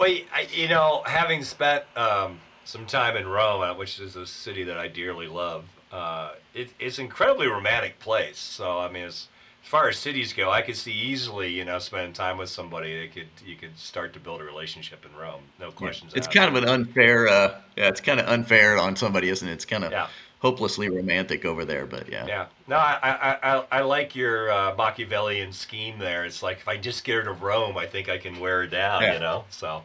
Well, 0.00 0.16
I- 0.34 0.48
you 0.50 0.66
know, 0.66 1.02
having 1.04 1.44
spent 1.44 1.84
um, 1.94 2.40
some 2.64 2.86
time 2.86 3.18
in 3.18 3.28
Rome, 3.28 3.60
uh, 3.60 3.74
which 3.74 4.00
is 4.00 4.16
a 4.16 4.26
city 4.26 4.64
that 4.64 4.78
I 4.78 4.88
dearly 4.88 5.28
love, 5.28 5.66
uh, 5.92 6.32
it, 6.54 6.70
it's 6.78 6.96
an 6.98 7.04
incredibly 7.04 7.48
romantic 7.48 7.98
place. 7.98 8.38
So, 8.38 8.78
I 8.78 8.90
mean, 8.90 9.04
as, 9.04 9.28
as 9.62 9.68
far 9.68 9.90
as 9.90 9.98
cities 9.98 10.32
go, 10.32 10.50
I 10.50 10.62
could 10.62 10.76
see 10.76 10.92
easily, 10.92 11.52
you 11.52 11.66
know, 11.66 11.78
spending 11.78 12.14
time 12.14 12.38
with 12.38 12.48
somebody 12.48 12.98
that 12.98 13.12
could 13.12 13.28
you 13.44 13.56
could 13.56 13.78
start 13.78 14.14
to 14.14 14.20
build 14.20 14.40
a 14.40 14.44
relationship 14.44 15.04
in 15.04 15.14
Rome. 15.20 15.42
No 15.58 15.70
questions. 15.70 16.14
It's 16.14 16.26
asked. 16.26 16.34
kind 16.34 16.56
of 16.56 16.62
an 16.62 16.66
unfair. 16.66 17.28
Uh, 17.28 17.60
yeah, 17.76 17.88
it's 17.88 18.00
kind 18.00 18.20
of 18.20 18.26
unfair 18.26 18.78
on 18.78 18.96
somebody, 18.96 19.28
isn't 19.28 19.46
it? 19.46 19.52
It's 19.52 19.66
kind 19.66 19.84
of 19.84 19.92
Yeah. 19.92 20.06
Hopelessly 20.40 20.88
romantic 20.88 21.44
over 21.44 21.64
there, 21.64 21.86
but 21.86 22.08
yeah. 22.10 22.26
Yeah. 22.26 22.46
No, 22.66 22.76
I, 22.76 22.98
I, 23.02 23.56
I, 23.56 23.64
I 23.72 23.80
like 23.82 24.16
your 24.16 24.50
uh, 24.50 24.74
Machiavellian 24.74 25.52
scheme 25.52 25.98
there. 25.98 26.24
It's 26.24 26.42
like 26.42 26.58
if 26.58 26.68
I 26.68 26.76
just 26.76 27.04
get 27.04 27.16
her 27.16 27.22
to 27.24 27.32
Rome, 27.32 27.76
I 27.76 27.86
think 27.86 28.08
I 28.08 28.18
can 28.18 28.40
wear 28.40 28.62
her 28.62 28.66
down. 28.66 29.02
Yeah. 29.02 29.14
You 29.14 29.20
know. 29.20 29.44
So, 29.50 29.82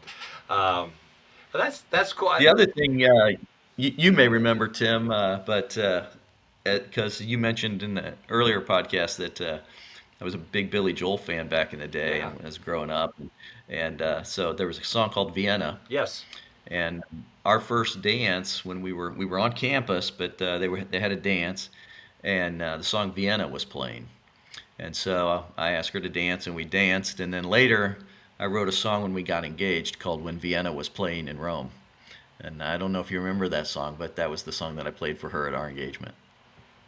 um, 0.50 0.92
but 1.52 1.60
that's 1.60 1.82
that's 1.90 2.14
cool. 2.14 2.34
The 2.40 2.48
other 2.48 2.66
thing 2.66 3.04
uh, 3.06 3.28
you, 3.76 3.94
you 3.98 4.12
may 4.12 4.28
remember, 4.28 4.68
Tim, 4.68 5.12
uh, 5.12 5.40
but 5.46 5.78
because 6.64 7.22
you 7.22 7.38
mentioned 7.38 7.84
in 7.84 7.94
the 7.94 8.14
earlier 8.30 8.60
podcast 8.60 9.18
that 9.18 9.40
uh, 9.40 9.60
I 10.20 10.24
was 10.24 10.34
a 10.34 10.38
big 10.40 10.72
Billy 10.72 10.94
Joel 10.94 11.18
fan 11.18 11.48
back 11.48 11.74
in 11.74 11.80
the 11.80 11.88
day 11.88 12.20
Yeah. 12.20 12.32
was 12.44 12.58
growing 12.58 12.90
up, 12.90 13.14
and 13.70 14.02
uh, 14.02 14.24
so 14.24 14.54
there 14.54 14.68
was 14.68 14.80
a 14.80 14.84
song 14.84 15.10
called 15.10 15.36
Vienna, 15.36 15.80
yes. 15.90 16.26
and 16.68 17.04
our 17.46 17.60
first 17.60 18.02
dance 18.02 18.66
when 18.66 18.82
we 18.82 18.92
were 18.92 19.12
we 19.12 19.26
were 19.26 19.40
on 19.40 19.54
campus, 19.54 20.10
but 20.10 20.42
uh, 20.42 20.58
they 20.58 20.68
were 20.68 20.84
they 20.84 21.00
had 21.00 21.12
a 21.12 21.16
dance, 21.16 21.70
and 22.24 22.62
uh, 22.62 22.78
the 22.78 22.84
song 22.84 23.14
Vienna 23.14 23.48
was 23.48 23.64
playing, 23.64 24.08
and 24.80 24.96
so 24.96 25.46
I 25.58 25.72
asked 25.72 25.92
her 25.92 26.00
to 26.00 26.10
dance, 26.10 26.48
and 26.48 26.56
we 26.56 26.66
danced, 26.66 27.20
and 27.20 27.34
then 27.34 27.44
later 27.44 28.00
I 28.40 28.48
wrote 28.48 28.68
a 28.68 28.74
song 28.74 29.04
when 29.04 29.14
we 29.14 29.24
got 29.24 29.46
engaged 29.46 30.00
called 30.00 30.24
"When 30.24 30.40
Vienna 30.40 30.74
Was 30.74 30.90
Playing 30.90 31.28
in 31.28 31.38
Rome," 31.38 31.70
and 32.42 32.64
I 32.64 32.78
don't 32.78 32.92
know 32.92 33.00
if 33.00 33.12
you 33.12 33.20
remember 33.20 33.48
that 33.50 33.68
song, 33.68 33.96
but 33.98 34.16
that 34.16 34.30
was 34.30 34.44
the 34.44 34.52
song 34.52 34.76
that 34.78 34.88
I 34.88 34.92
played 34.92 35.20
for 35.20 35.30
her 35.30 35.48
at 35.48 35.54
our 35.54 35.70
engagement. 35.70 36.16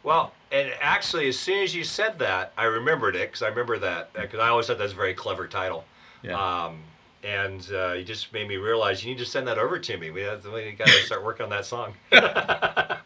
Well, 0.02 0.32
and 0.50 0.72
actually, 0.80 1.28
as 1.28 1.38
soon 1.38 1.62
as 1.62 1.74
you 1.74 1.84
said 1.84 2.18
that, 2.18 2.52
I 2.56 2.64
remembered 2.64 3.14
it 3.14 3.28
because 3.28 3.42
I 3.42 3.48
remember 3.48 3.78
that 3.78 4.12
because 4.12 4.40
I 4.40 4.48
always 4.48 4.66
thought 4.66 4.78
that's 4.78 4.92
a 4.92 4.96
very 4.96 5.14
clever 5.14 5.46
title. 5.46 5.84
Yeah. 6.22 6.64
Um, 6.64 6.82
and 7.28 7.68
uh, 7.72 7.92
you 7.92 8.04
just 8.04 8.32
made 8.32 8.48
me 8.48 8.56
realize 8.56 9.04
you 9.04 9.10
need 9.10 9.18
to 9.18 9.26
send 9.26 9.46
that 9.48 9.58
over 9.58 9.78
to 9.78 9.96
me. 9.98 10.10
We 10.10 10.22
have 10.22 10.46
we 10.46 10.72
got 10.72 10.86
to 10.88 10.92
start 11.04 11.22
working 11.22 11.44
on 11.44 11.50
that 11.50 11.66
song. 11.66 11.92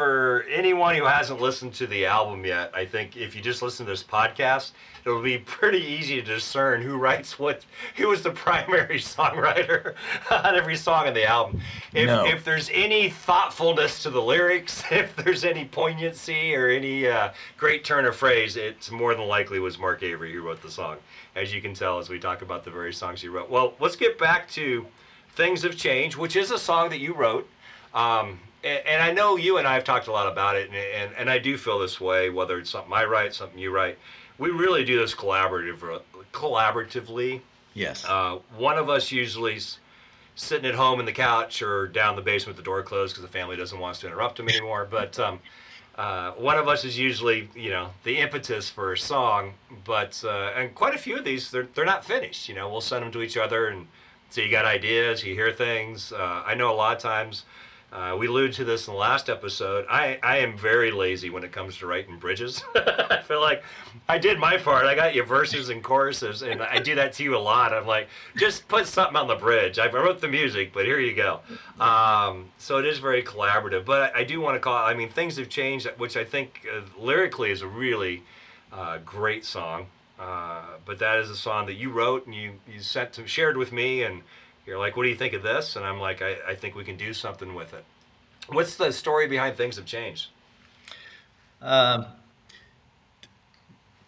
For 0.00 0.46
anyone 0.50 0.94
who 0.94 1.04
hasn't 1.04 1.42
listened 1.42 1.74
to 1.74 1.86
the 1.86 2.06
album 2.06 2.46
yet, 2.46 2.70
I 2.72 2.86
think 2.86 3.18
if 3.18 3.36
you 3.36 3.42
just 3.42 3.60
listen 3.60 3.84
to 3.84 3.92
this 3.92 4.02
podcast, 4.02 4.70
it'll 5.04 5.20
be 5.20 5.36
pretty 5.36 5.76
easy 5.84 6.14
to 6.22 6.22
discern 6.22 6.80
who 6.80 6.96
writes 6.96 7.38
what, 7.38 7.66
who 7.96 8.10
is 8.10 8.22
the 8.22 8.30
primary 8.30 8.98
songwriter 8.98 9.92
on 10.30 10.56
every 10.56 10.76
song 10.76 11.06
in 11.06 11.12
the 11.12 11.26
album. 11.26 11.60
If, 11.92 12.06
No. 12.06 12.24
if 12.24 12.42
there's 12.46 12.70
any 12.72 13.10
thoughtfulness 13.10 14.02
to 14.04 14.08
the 14.08 14.22
lyrics, 14.22 14.82
if 14.90 15.14
there's 15.16 15.44
any 15.44 15.66
poignancy 15.66 16.56
or 16.56 16.70
any 16.70 17.06
uh, 17.06 17.32
great 17.58 17.84
turn 17.84 18.06
of 18.06 18.16
phrase, 18.16 18.56
it's 18.56 18.90
more 18.90 19.14
than 19.14 19.28
likely 19.28 19.58
was 19.58 19.78
Mark 19.78 20.02
Avery 20.02 20.32
who 20.32 20.40
wrote 20.40 20.62
the 20.62 20.70
song. 20.70 20.96
As 21.36 21.52
you 21.52 21.60
can 21.60 21.74
tell 21.74 21.98
as 21.98 22.08
we 22.08 22.18
talk 22.18 22.40
about 22.40 22.64
the 22.64 22.70
various 22.70 22.96
songs 22.96 23.20
he 23.20 23.28
wrote. 23.28 23.50
Well, 23.50 23.74
let's 23.78 23.96
get 23.96 24.18
back 24.18 24.48
to 24.52 24.86
Things 25.34 25.60
Have 25.62 25.76
Changed, 25.76 26.16
which 26.16 26.36
is 26.36 26.50
a 26.50 26.58
song 26.58 26.88
that 26.88 27.00
you 27.00 27.12
wrote. 27.12 27.46
Um, 27.92 28.40
and, 28.64 28.86
and 28.86 29.02
I 29.02 29.12
know 29.12 29.36
you 29.36 29.58
and 29.58 29.66
I 29.66 29.74
have 29.74 29.84
talked 29.84 30.06
a 30.06 30.12
lot 30.12 30.30
about 30.30 30.56
it, 30.56 30.68
and, 30.68 30.76
and, 30.76 31.12
and 31.16 31.30
I 31.30 31.38
do 31.38 31.56
feel 31.56 31.78
this 31.78 32.00
way, 32.00 32.30
whether 32.30 32.58
it's 32.58 32.70
something 32.70 32.92
I 32.92 33.04
write, 33.04 33.34
something 33.34 33.58
you 33.58 33.70
write. 33.70 33.98
We 34.38 34.50
really 34.50 34.84
do 34.84 34.98
this 34.98 35.14
collaborative, 35.14 36.02
collaboratively. 36.32 37.40
Yes. 37.74 38.04
Uh, 38.06 38.38
one 38.56 38.78
of 38.78 38.88
us 38.88 39.12
usually 39.12 39.56
s- 39.56 39.78
sitting 40.34 40.66
at 40.66 40.74
home 40.74 41.00
in 41.00 41.06
the 41.06 41.12
couch 41.12 41.62
or 41.62 41.86
down 41.86 42.16
the 42.16 42.22
basement 42.22 42.56
with 42.56 42.64
the 42.64 42.68
door 42.68 42.82
closed 42.82 43.14
because 43.14 43.22
the 43.22 43.32
family 43.32 43.56
doesn't 43.56 43.78
want 43.78 43.92
us 43.92 44.00
to 44.00 44.06
interrupt 44.06 44.38
them 44.38 44.48
anymore. 44.48 44.88
But 44.90 45.18
um, 45.18 45.40
uh, 45.96 46.32
one 46.32 46.56
of 46.56 46.68
us 46.68 46.84
is 46.84 46.98
usually, 46.98 47.48
you 47.54 47.70
know, 47.70 47.90
the 48.04 48.18
impetus 48.18 48.70
for 48.70 48.92
a 48.92 48.98
song. 48.98 49.54
But 49.84 50.22
uh, 50.24 50.52
and 50.56 50.74
quite 50.74 50.94
a 50.94 50.98
few 50.98 51.16
of 51.18 51.24
these, 51.24 51.50
they're 51.50 51.68
they're 51.74 51.84
not 51.84 52.04
finished. 52.04 52.48
You 52.48 52.54
know, 52.54 52.68
we'll 52.70 52.80
send 52.80 53.04
them 53.04 53.12
to 53.12 53.22
each 53.22 53.36
other, 53.36 53.68
and 53.68 53.86
so 54.30 54.40
you 54.40 54.50
got 54.50 54.64
ideas, 54.64 55.22
you 55.22 55.34
hear 55.34 55.52
things. 55.52 56.12
Uh, 56.12 56.42
I 56.46 56.54
know 56.54 56.72
a 56.72 56.74
lot 56.74 56.96
of 56.96 57.02
times. 57.02 57.44
Uh, 57.92 58.16
we 58.16 58.28
alluded 58.28 58.52
to 58.52 58.64
this 58.64 58.86
in 58.86 58.94
the 58.94 58.98
last 58.98 59.28
episode. 59.28 59.84
I, 59.90 60.18
I 60.22 60.38
am 60.38 60.56
very 60.56 60.92
lazy 60.92 61.28
when 61.28 61.42
it 61.42 61.50
comes 61.50 61.76
to 61.78 61.86
writing 61.88 62.18
bridges. 62.18 62.62
I 62.76 63.20
feel 63.26 63.40
like 63.40 63.64
I 64.08 64.16
did 64.16 64.38
my 64.38 64.58
part. 64.58 64.86
I 64.86 64.94
got 64.94 65.14
you 65.14 65.24
verses 65.24 65.70
and 65.70 65.82
choruses, 65.82 66.42
and 66.42 66.62
I 66.62 66.78
do 66.78 66.94
that 66.94 67.12
to 67.14 67.24
you 67.24 67.36
a 67.36 67.38
lot. 67.38 67.72
I'm 67.72 67.88
like, 67.88 68.08
just 68.36 68.68
put 68.68 68.86
something 68.86 69.16
on 69.16 69.26
the 69.26 69.34
bridge. 69.34 69.80
I 69.80 69.90
wrote 69.90 70.20
the 70.20 70.28
music, 70.28 70.72
but 70.72 70.84
here 70.84 71.00
you 71.00 71.14
go. 71.14 71.40
Um, 71.80 72.50
so 72.58 72.78
it 72.78 72.86
is 72.86 73.00
very 73.00 73.24
collaborative. 73.24 73.84
But 73.84 74.14
I, 74.14 74.20
I 74.20 74.24
do 74.24 74.40
want 74.40 74.54
to 74.54 74.60
call. 74.60 74.76
I 74.76 74.94
mean, 74.94 75.08
things 75.08 75.36
have 75.38 75.48
changed, 75.48 75.88
which 75.96 76.16
I 76.16 76.24
think 76.24 76.66
uh, 76.72 76.82
lyrically 76.96 77.50
is 77.50 77.62
a 77.62 77.66
really 77.66 78.22
uh, 78.72 78.98
great 79.04 79.44
song. 79.44 79.86
Uh, 80.20 80.62
but 80.84 80.98
that 80.98 81.18
is 81.18 81.30
a 81.30 81.36
song 81.36 81.66
that 81.66 81.74
you 81.74 81.90
wrote 81.90 82.26
and 82.26 82.34
you, 82.34 82.52
you 82.70 82.78
sent 82.78 83.14
to 83.14 83.26
shared 83.26 83.56
with 83.56 83.72
me, 83.72 84.02
and 84.02 84.22
you're 84.66 84.78
like, 84.78 84.96
"What 84.96 85.04
do 85.04 85.08
you 85.08 85.16
think 85.16 85.34
of 85.34 85.42
this?" 85.42 85.76
And 85.76 85.84
I'm 85.84 86.00
like, 86.00 86.22
"I, 86.22 86.36
I 86.48 86.54
think 86.54 86.74
we 86.74 86.84
can 86.84 86.96
do 86.96 87.12
something 87.12 87.54
with 87.54 87.74
it." 87.74 87.84
What's 88.48 88.76
the 88.76 88.92
story 88.92 89.28
behind 89.28 89.56
things 89.56 89.76
have 89.76 89.84
changed? 89.84 90.28
Um, 91.62 92.06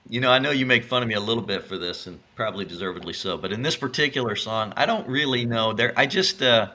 you 0.08 0.20
know, 0.20 0.30
I 0.30 0.38
know 0.38 0.50
you 0.50 0.66
make 0.66 0.84
fun 0.84 1.02
of 1.02 1.08
me 1.08 1.14
a 1.14 1.20
little 1.20 1.42
bit 1.42 1.64
for 1.64 1.78
this, 1.78 2.06
and 2.06 2.20
probably 2.34 2.64
deservedly 2.64 3.12
so. 3.12 3.38
But 3.38 3.52
in 3.52 3.62
this 3.62 3.76
particular 3.76 4.36
song, 4.36 4.72
I 4.76 4.84
don't 4.84 5.06
really 5.08 5.44
know. 5.44 5.72
There, 5.72 5.92
I 5.96 6.06
just 6.06 6.42
uh, 6.42 6.70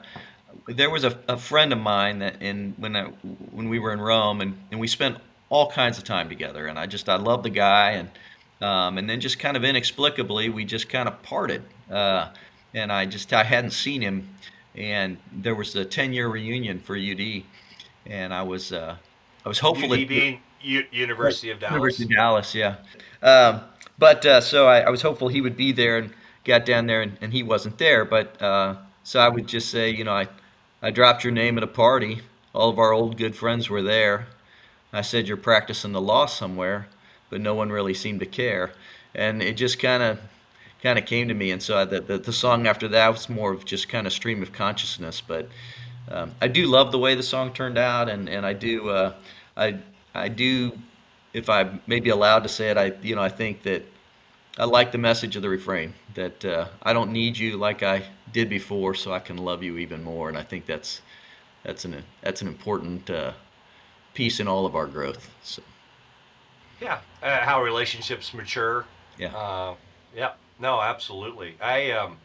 there 0.66 0.90
was 0.90 1.04
a, 1.04 1.18
a 1.28 1.36
friend 1.36 1.72
of 1.72 1.78
mine 1.78 2.18
that 2.20 2.42
in 2.42 2.74
when 2.78 2.96
I, 2.96 3.04
when 3.52 3.68
we 3.68 3.78
were 3.78 3.92
in 3.92 4.00
Rome, 4.00 4.40
and, 4.40 4.58
and 4.70 4.80
we 4.80 4.88
spent 4.88 5.18
all 5.50 5.70
kinds 5.70 5.98
of 5.98 6.04
time 6.04 6.28
together, 6.28 6.66
and 6.66 6.78
I 6.78 6.86
just 6.86 7.08
I 7.08 7.16
love 7.16 7.42
the 7.42 7.50
guy, 7.50 7.92
and 7.92 8.10
um, 8.60 8.98
and 8.98 9.08
then 9.08 9.20
just 9.20 9.38
kind 9.38 9.56
of 9.56 9.64
inexplicably 9.64 10.48
we 10.48 10.64
just 10.64 10.88
kind 10.88 11.08
of 11.08 11.22
parted, 11.22 11.62
uh, 11.90 12.30
and 12.74 12.92
I 12.92 13.06
just 13.06 13.32
I 13.32 13.44
hadn't 13.44 13.70
seen 13.70 14.00
him, 14.00 14.28
and 14.74 15.18
there 15.32 15.54
was 15.54 15.74
a 15.76 15.84
ten 15.84 16.12
year 16.12 16.28
reunion 16.28 16.80
for 16.80 16.96
UD, 16.96 17.42
and 18.06 18.32
I 18.32 18.42
was 18.42 18.72
uh, 18.72 18.96
I 19.44 19.48
was 19.48 19.58
hopeful 19.58 19.92
UD 19.92 20.08
being 20.08 20.40
U- 20.62 20.86
University 20.90 21.50
of 21.50 21.60
Dallas. 21.60 21.72
University 21.72 22.04
of 22.04 22.10
Dallas, 22.10 22.54
yeah. 22.54 22.76
Um, 23.22 23.62
but 23.98 24.24
uh, 24.24 24.40
so 24.40 24.66
I, 24.68 24.80
I, 24.80 24.90
was 24.90 25.02
hopeful 25.02 25.28
he 25.28 25.40
would 25.40 25.56
be 25.56 25.72
there 25.72 25.98
and 25.98 26.12
got 26.44 26.64
down 26.64 26.86
there, 26.86 27.02
and, 27.02 27.18
and 27.20 27.32
he 27.32 27.42
wasn't 27.42 27.78
there. 27.78 28.04
But 28.04 28.40
uh, 28.40 28.76
so 29.02 29.20
I 29.20 29.28
would 29.28 29.46
just 29.46 29.70
say, 29.70 29.90
you 29.90 30.04
know, 30.04 30.12
I, 30.12 30.28
I 30.82 30.90
dropped 30.90 31.24
your 31.24 31.32
name 31.32 31.56
at 31.58 31.64
a 31.64 31.68
party. 31.68 32.20
All 32.54 32.70
of 32.70 32.78
our 32.78 32.92
old 32.92 33.16
good 33.16 33.34
friends 33.34 33.68
were 33.68 33.82
there. 33.82 34.28
I 34.92 35.02
said, 35.02 35.28
You're 35.28 35.36
practicing 35.36 35.92
the 35.92 36.00
law 36.00 36.26
somewhere, 36.26 36.88
but 37.30 37.40
no 37.40 37.54
one 37.54 37.70
really 37.70 37.94
seemed 37.94 38.20
to 38.20 38.26
care. 38.26 38.72
And 39.14 39.42
it 39.42 39.56
just 39.56 39.78
kind 39.78 40.02
of 40.02 40.20
kind 40.82 40.98
of 40.98 41.06
came 41.06 41.28
to 41.28 41.34
me. 41.34 41.50
And 41.50 41.62
so 41.62 41.78
I, 41.78 41.84
the, 41.84 42.00
the, 42.00 42.18
the, 42.18 42.32
song 42.32 42.66
after 42.66 42.88
that 42.88 43.08
was 43.08 43.28
more 43.28 43.52
of 43.52 43.64
just 43.64 43.88
kind 43.88 44.06
of 44.06 44.12
stream 44.12 44.42
of 44.42 44.52
consciousness. 44.52 45.20
But 45.20 45.48
um, 46.10 46.32
I 46.40 46.48
do 46.48 46.66
love 46.66 46.92
the 46.92 46.98
way 46.98 47.14
the 47.14 47.22
song 47.22 47.52
turned 47.52 47.78
out, 47.78 48.08
and, 48.08 48.28
and 48.28 48.46
I 48.46 48.52
do. 48.52 48.88
Uh, 48.88 49.14
I 49.56 49.78
I 50.14 50.28
do, 50.28 50.72
if 51.32 51.50
I 51.50 51.78
may 51.86 52.00
be 52.00 52.10
allowed 52.10 52.44
to 52.44 52.48
say 52.48 52.70
it, 52.70 52.76
I 52.76 52.92
you 53.02 53.14
know 53.16 53.22
I 53.22 53.28
think 53.28 53.62
that 53.62 53.82
I 54.56 54.64
like 54.64 54.92
the 54.92 54.98
message 54.98 55.36
of 55.36 55.42
the 55.42 55.48
refrain 55.48 55.94
that 56.14 56.44
uh, 56.44 56.68
I 56.82 56.92
don't 56.92 57.12
need 57.12 57.36
you 57.36 57.56
like 57.56 57.82
I 57.82 58.04
did 58.32 58.48
before, 58.48 58.94
so 58.94 59.12
I 59.12 59.18
can 59.18 59.36
love 59.36 59.62
you 59.62 59.78
even 59.78 60.02
more, 60.02 60.28
and 60.28 60.38
I 60.38 60.42
think 60.42 60.66
that's 60.66 61.02
that's 61.64 61.84
an 61.84 62.04
that's 62.22 62.40
an 62.40 62.48
important 62.48 63.10
uh, 63.10 63.32
piece 64.14 64.40
in 64.40 64.48
all 64.48 64.64
of 64.64 64.74
our 64.74 64.86
growth. 64.86 65.30
So. 65.42 65.62
Yeah, 66.80 67.00
uh, 67.22 67.40
how 67.40 67.62
relationships 67.62 68.32
mature. 68.32 68.84
Yeah. 69.18 69.34
Uh, 69.34 69.74
yeah. 70.14 70.32
No, 70.58 70.80
absolutely. 70.80 71.56
I 71.60 71.92
um, 71.92 72.16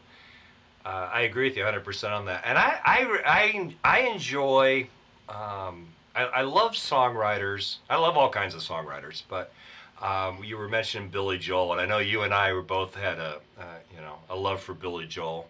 uh, 0.84 1.08
I 1.12 1.22
agree 1.22 1.48
with 1.48 1.56
you 1.56 1.64
100 1.64 1.84
percent 1.84 2.12
on 2.12 2.26
that, 2.26 2.42
and 2.44 2.58
I 2.58 2.80
I 2.84 3.20
I, 3.26 3.74
I 3.84 3.98
enjoy 4.08 4.88
um, 5.28 5.86
I, 6.14 6.24
I 6.24 6.42
love 6.42 6.72
songwriters. 6.72 7.76
I 7.88 7.96
love 7.96 8.16
all 8.16 8.30
kinds 8.30 8.54
of 8.54 8.60
songwriters, 8.60 9.22
but 9.28 9.52
um, 10.00 10.42
you 10.44 10.56
were 10.56 10.68
mentioning 10.68 11.08
Billy 11.08 11.38
Joel, 11.38 11.72
and 11.72 11.80
I 11.80 11.86
know 11.86 11.98
you 11.98 12.22
and 12.22 12.34
I 12.34 12.52
were 12.52 12.62
both 12.62 12.94
had 12.94 13.18
a 13.18 13.40
uh, 13.58 13.64
you 13.94 14.00
know 14.00 14.16
a 14.30 14.36
love 14.36 14.60
for 14.60 14.74
Billy 14.74 15.06
Joel. 15.06 15.48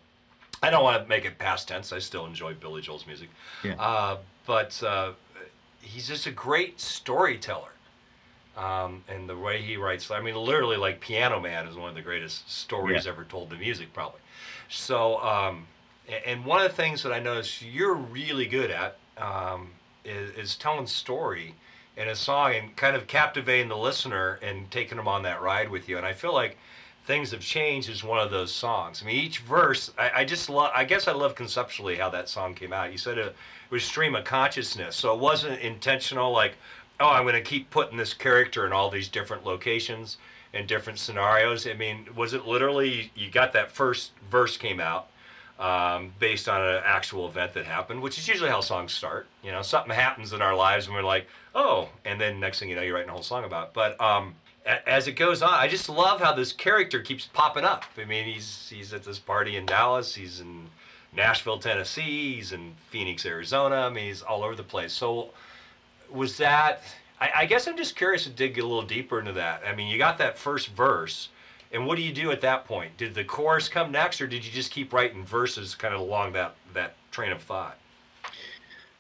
I 0.63 0.71
don't 0.71 0.83
want 0.83 1.03
to 1.03 1.09
make 1.09 1.25
it 1.25 1.39
past 1.39 1.69
tense. 1.69 1.93
I 1.93 1.99
still 1.99 2.27
enjoy 2.27 2.55
Billy 2.55 2.81
Joel's 2.81 3.07
music, 3.07 3.29
yeah. 3.63 3.75
uh, 3.79 4.19
but 4.47 4.83
uh, 4.83 5.13
he's 5.81 6.09
just 6.09 6.27
a 6.27 6.31
great 6.31 6.81
storyteller. 6.81 7.74
Um, 8.57 9.03
and 9.09 9.29
the 9.29 9.37
way 9.37 9.61
he 9.61 9.77
writes, 9.77 10.11
I 10.11 10.21
mean, 10.21 10.37
literally, 10.37 10.77
like 10.77 11.01
Piano 11.01 11.41
Man 11.41 11.67
is 11.67 11.77
one 11.77 11.89
of 11.89 11.95
the 11.95 12.03
greatest 12.03 12.51
stories 12.51 13.05
yeah. 13.05 13.13
ever 13.13 13.25
told 13.25 13.51
to 13.51 13.57
music, 13.57 13.93
probably. 13.93 14.21
So, 14.69 15.21
um, 15.23 15.67
and 16.27 16.45
one 16.45 16.65
of 16.65 16.71
the 16.71 16.77
things 16.77 17.03
that 17.03 17.13
I 17.13 17.19
notice 17.19 17.63
you're 17.63 17.95
really 17.95 18.47
good 18.47 18.71
at 18.71 18.97
um, 19.19 19.71
is, 20.05 20.31
is 20.37 20.57
telling 20.57 20.87
story 20.87 21.55
in 21.97 22.09
a 22.09 22.15
song 22.15 22.55
and 22.55 22.77
kind 22.77 22.97
of 22.97 23.07
captivating 23.07 23.69
the 23.69 23.77
listener 23.77 24.39
and 24.43 24.71
taking 24.71 24.97
them 24.97 25.09
on 25.09 25.23
that 25.23 25.41
ride 25.43 25.69
with 25.69 25.89
you. 25.89 25.97
And 25.97 26.07
I 26.07 26.13
feel 26.13 26.35
like 26.35 26.57
things 27.07 27.31
have 27.33 27.41
changed 27.41 27.89
is 27.89 28.03
one 28.03 28.19
of 28.19 28.31
those 28.31 28.53
songs. 28.53 29.03
I 29.03 29.07
mean, 29.07 29.17
each 29.17 29.41
verse, 29.41 29.93
I, 29.99 30.11
I 30.17 30.25
just 30.25 30.49
love. 30.49 30.71
I 30.75 30.85
guess 30.85 31.07
I 31.09 31.13
love 31.13 31.35
conceptually 31.35 31.97
how 31.97 32.11
that 32.11 32.29
song 32.29 32.55
came 32.55 32.73
out. 32.73 32.93
You 32.93 32.99
said 32.99 33.19
it 33.19 33.35
was 33.71 33.85
stream 33.85 34.15
of 34.15 34.25
consciousness, 34.25 34.97
so 34.97 35.13
it 35.15 35.21
wasn't 35.21 35.61
intentional. 35.61 36.33
Like, 36.33 36.55
oh, 37.01 37.09
I'm 37.09 37.25
going 37.25 37.35
to 37.35 37.41
keep 37.43 37.71
putting 37.71 37.97
this 37.97 38.15
character 38.15 38.67
in 38.67 38.73
all 38.73 38.91
these 38.91 39.09
different 39.09 39.45
locations 39.45 40.19
and 40.53 40.67
different 40.67 40.99
scenarios. 40.99 41.67
I 41.67 41.75
mean, 41.75 42.07
was 42.15 42.35
it 42.35 42.47
literally 42.47 43.11
you 43.15 43.31
got 43.31 43.53
that 43.55 43.73
first 43.73 44.13
verse 44.31 44.57
came 44.57 44.81
out? 44.81 45.09
um, 45.59 46.13
based 46.19 46.49
on 46.49 46.61
an 46.61 46.83
actual 46.85 47.29
event 47.29 47.55
that 47.55 47.65
happened, 47.65 48.03
which 48.03 48.19
is 48.19 48.27
usually 48.27 48.51
how 48.51 48.61
songs 48.61 48.93
start. 48.93 49.27
You 49.43 49.53
know, 49.53 49.63
something 49.63 49.95
happens 49.95 50.33
in 50.33 50.43
our 50.43 50.55
lives 50.55 50.87
and 50.87 50.95
we're 50.95 51.03
like, 51.03 51.27
oh, 51.55 51.89
and 52.05 52.21
then 52.21 52.41
next 52.41 52.59
thing 52.59 52.69
you 52.69 52.77
know, 52.77 52.83
you're 52.83 52.95
writing 52.95 53.11
a 53.11 53.13
whole 53.13 53.23
song 53.23 53.45
about. 53.45 53.69
It. 53.69 53.75
But 53.75 54.01
um, 54.01 54.35
a- 54.67 54.89
as 54.89 55.07
it 55.07 55.13
goes 55.13 55.43
on, 55.43 55.55
I 55.55 55.69
just 55.69 55.89
love 55.89 56.21
how 56.21 56.33
this 56.35 56.53
character 56.53 57.01
keeps 57.01 57.27
popping 57.27 57.65
up. 57.65 57.85
I 57.97 58.05
mean, 58.05 58.25
he's 58.25 58.69
he's 58.75 58.93
at 58.93 59.05
this 59.05 59.19
party 59.19 59.57
in 59.57 59.67
Dallas, 59.67 60.15
he's 60.15 60.41
in 60.41 60.67
Nashville, 61.15 61.59
Tennessee, 61.59 62.35
he's 62.35 62.53
in 62.53 62.75
Phoenix, 62.91 63.25
Arizona. 63.25 63.77
I 63.77 63.91
mean, 63.91 64.07
he's 64.07 64.23
all 64.23 64.43
over 64.43 64.57
the 64.57 64.65
place. 64.65 64.93
So 64.93 65.31
was 66.15 66.39
that? 66.39 66.83
I, 67.21 67.31
I 67.37 67.47
guess 67.47 67.67
I'm 67.67 67.77
just 67.77 67.97
curious 67.97 68.25
to 68.25 68.31
dig 68.31 68.59
a 68.59 68.63
little 68.63 68.83
deeper 68.83 69.19
into 69.19 69.33
that. 69.33 69.63
I 69.67 69.75
mean, 69.75 69.89
you 69.89 69.99
got 69.99 70.19
that 70.19 70.39
first 70.39 70.69
verse 70.69 71.29
and 71.75 71.89
what 71.89 71.97
do 71.97 72.03
you 72.03 72.13
do 72.13 72.31
at 72.31 72.41
that 72.43 72.67
point? 72.67 72.97
Did 72.97 73.15
the 73.15 73.25
chorus 73.25 73.69
come 73.69 73.91
next, 73.91 74.21
or 74.21 74.29
did 74.29 74.45
you 74.47 74.53
just 74.53 74.71
keep 74.71 74.93
writing 74.93 75.25
verses 75.25 75.75
kind 75.75 75.93
of 75.93 76.01
along 76.01 76.33
that 76.35 76.55
that 76.73 76.95
train 77.11 77.33
of 77.33 77.43
thought? 77.43 77.77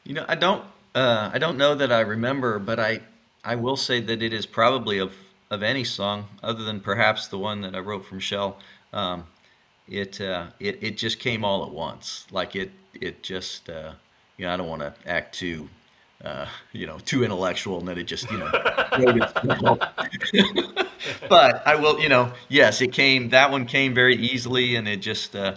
You 0.03 0.15
know, 0.15 0.25
I 0.29 0.35
don't 0.35 0.65
uh, 0.93 1.31
I 1.33 1.39
don't 1.39 1.57
know 1.57 1.77
that 1.77 1.93
I 1.93 2.01
remember, 2.01 2.59
but 2.59 2.81
I 2.81 3.01
I 3.45 3.55
will 3.55 3.77
say 3.77 4.01
that 4.01 4.23
it 4.23 4.33
is 4.33 4.45
probably 4.45 4.99
of 4.99 5.15
of 5.51 5.63
any 5.63 5.85
song 5.85 6.27
other 6.43 6.65
than 6.65 6.81
perhaps 6.81 7.29
the 7.29 7.39
one 7.39 7.61
that 7.61 7.77
I 7.77 7.79
wrote 7.79 8.05
from 8.05 8.19
Shell. 8.19 8.59
Um, 8.93 9.27
it 9.87 10.21
uh, 10.21 10.49
it 10.59 10.81
it 10.83 10.99
just 10.99 11.21
came 11.21 11.45
all 11.45 11.65
at 11.65 11.71
once. 11.71 12.27
Like 12.33 12.57
it 12.57 12.73
it 12.93 13.23
just 13.23 13.71
uh, 13.71 13.93
you 14.37 14.47
know 14.47 14.53
I 14.53 14.57
don't 14.57 14.69
want 14.69 14.83
to 14.83 14.95
act 15.07 15.37
too 15.37 15.69
uh, 16.23 16.47
you 16.73 16.87
know, 16.87 16.99
too 16.99 17.25
intellectual 17.25 17.79
and 17.79 17.89
that 17.89 17.99
it 17.99 18.05
just, 18.05 18.31
you 18.31 18.39
know, 18.39 18.51
but 21.29 21.67
I 21.67 21.75
will, 21.77 22.01
you 22.01 22.09
know, 22.09 22.33
yes, 22.49 22.81
it 22.81 22.93
came, 22.93 23.31
that 23.31 23.51
one 23.51 23.67
came 23.67 23.95
very 23.95 24.17
easily 24.17 24.77
and 24.77 24.89
it 24.89 24.99
just, 24.99 25.35
uh, 25.35 25.57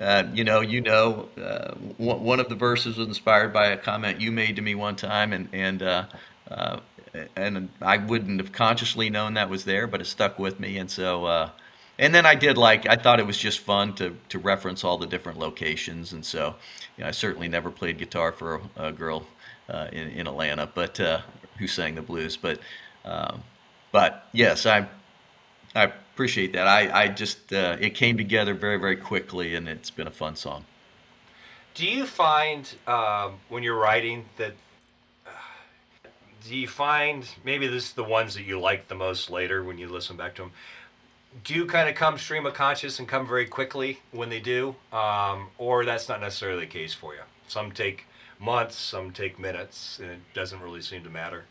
uh, 0.00 0.24
you 0.32 0.44
know, 0.44 0.60
you 0.60 0.80
know, 0.80 1.28
uh, 1.40 1.74
one 1.98 2.40
of 2.40 2.48
the 2.48 2.54
verses 2.54 2.96
was 2.96 3.06
inspired 3.06 3.52
by 3.52 3.66
a 3.66 3.76
comment 3.76 4.20
you 4.20 4.32
made 4.32 4.56
to 4.56 4.62
me 4.62 4.74
one 4.74 4.96
time, 4.96 5.32
and 5.32 5.48
and 5.52 5.82
uh, 5.82 6.04
uh, 6.50 6.80
and 7.36 7.68
I 7.82 7.98
wouldn't 7.98 8.40
have 8.40 8.52
consciously 8.52 9.10
known 9.10 9.34
that 9.34 9.50
was 9.50 9.64
there, 9.64 9.86
but 9.86 10.00
it 10.00 10.06
stuck 10.06 10.38
with 10.38 10.58
me, 10.58 10.78
and 10.78 10.90
so 10.90 11.26
uh, 11.26 11.50
and 11.98 12.14
then 12.14 12.24
I 12.24 12.34
did 12.34 12.56
like 12.56 12.88
I 12.88 12.96
thought 12.96 13.20
it 13.20 13.26
was 13.26 13.36
just 13.36 13.58
fun 13.58 13.94
to 13.96 14.16
to 14.30 14.38
reference 14.38 14.84
all 14.84 14.96
the 14.96 15.06
different 15.06 15.38
locations, 15.38 16.12
and 16.12 16.24
so 16.24 16.54
you 16.96 17.04
know, 17.04 17.08
I 17.08 17.10
certainly 17.10 17.48
never 17.48 17.70
played 17.70 17.98
guitar 17.98 18.32
for 18.32 18.62
a, 18.76 18.86
a 18.86 18.92
girl 18.92 19.26
in, 19.92 20.08
in 20.08 20.26
Atlanta, 20.26 20.68
but 20.72 20.98
uh, 21.00 21.20
who 21.58 21.66
sang 21.66 21.94
the 21.94 22.02
blues. 22.02 22.36
But 22.36 22.60
um, 23.04 23.42
but 23.92 24.28
yes, 24.32 24.66
I 24.66 24.86
I 25.74 25.84
appreciate 25.84 26.52
that. 26.52 26.66
I 26.66 27.02
I 27.04 27.08
just 27.08 27.52
uh, 27.52 27.76
it 27.80 27.94
came 27.94 28.16
together 28.16 28.54
very 28.54 28.78
very 28.78 28.96
quickly, 28.96 29.54
and 29.54 29.68
it's 29.68 29.90
been 29.90 30.06
a 30.06 30.12
fun 30.12 30.36
song. 30.36 30.64
Do 31.74 31.86
you 31.86 32.04
find 32.04 32.72
um, 32.86 33.34
when 33.48 33.62
you're 33.62 33.78
writing 33.78 34.24
that? 34.36 34.54
Do 36.48 36.56
you 36.56 36.68
find 36.68 37.28
maybe 37.44 37.66
this 37.66 37.84
is 37.84 37.92
the 37.92 38.04
ones 38.04 38.34
that 38.34 38.44
you 38.44 38.58
like 38.58 38.88
the 38.88 38.94
most 38.94 39.30
later 39.30 39.62
when 39.62 39.76
you 39.76 39.88
listen 39.88 40.16
back 40.16 40.34
to 40.36 40.42
them? 40.42 40.52
do 41.44 41.54
you 41.54 41.66
kind 41.66 41.88
of 41.88 41.94
come 41.94 42.18
stream 42.18 42.46
of 42.46 42.54
conscious 42.54 42.98
and 42.98 43.06
come 43.06 43.26
very 43.26 43.46
quickly 43.46 44.00
when 44.10 44.28
they 44.28 44.40
do, 44.40 44.74
um, 44.92 45.48
or 45.58 45.84
that's 45.84 46.08
not 46.08 46.20
necessarily 46.20 46.60
the 46.60 46.70
case 46.70 46.92
for 46.92 47.14
you? 47.14 47.20
Some 47.48 47.72
take 47.72 48.06
months, 48.40 48.76
some 48.76 49.12
take 49.12 49.38
minutes, 49.38 50.00
and 50.02 50.10
it 50.10 50.20
doesn't 50.34 50.60
really 50.60 50.80
seem 50.80 51.04
to 51.04 51.10
matter. 51.10 51.44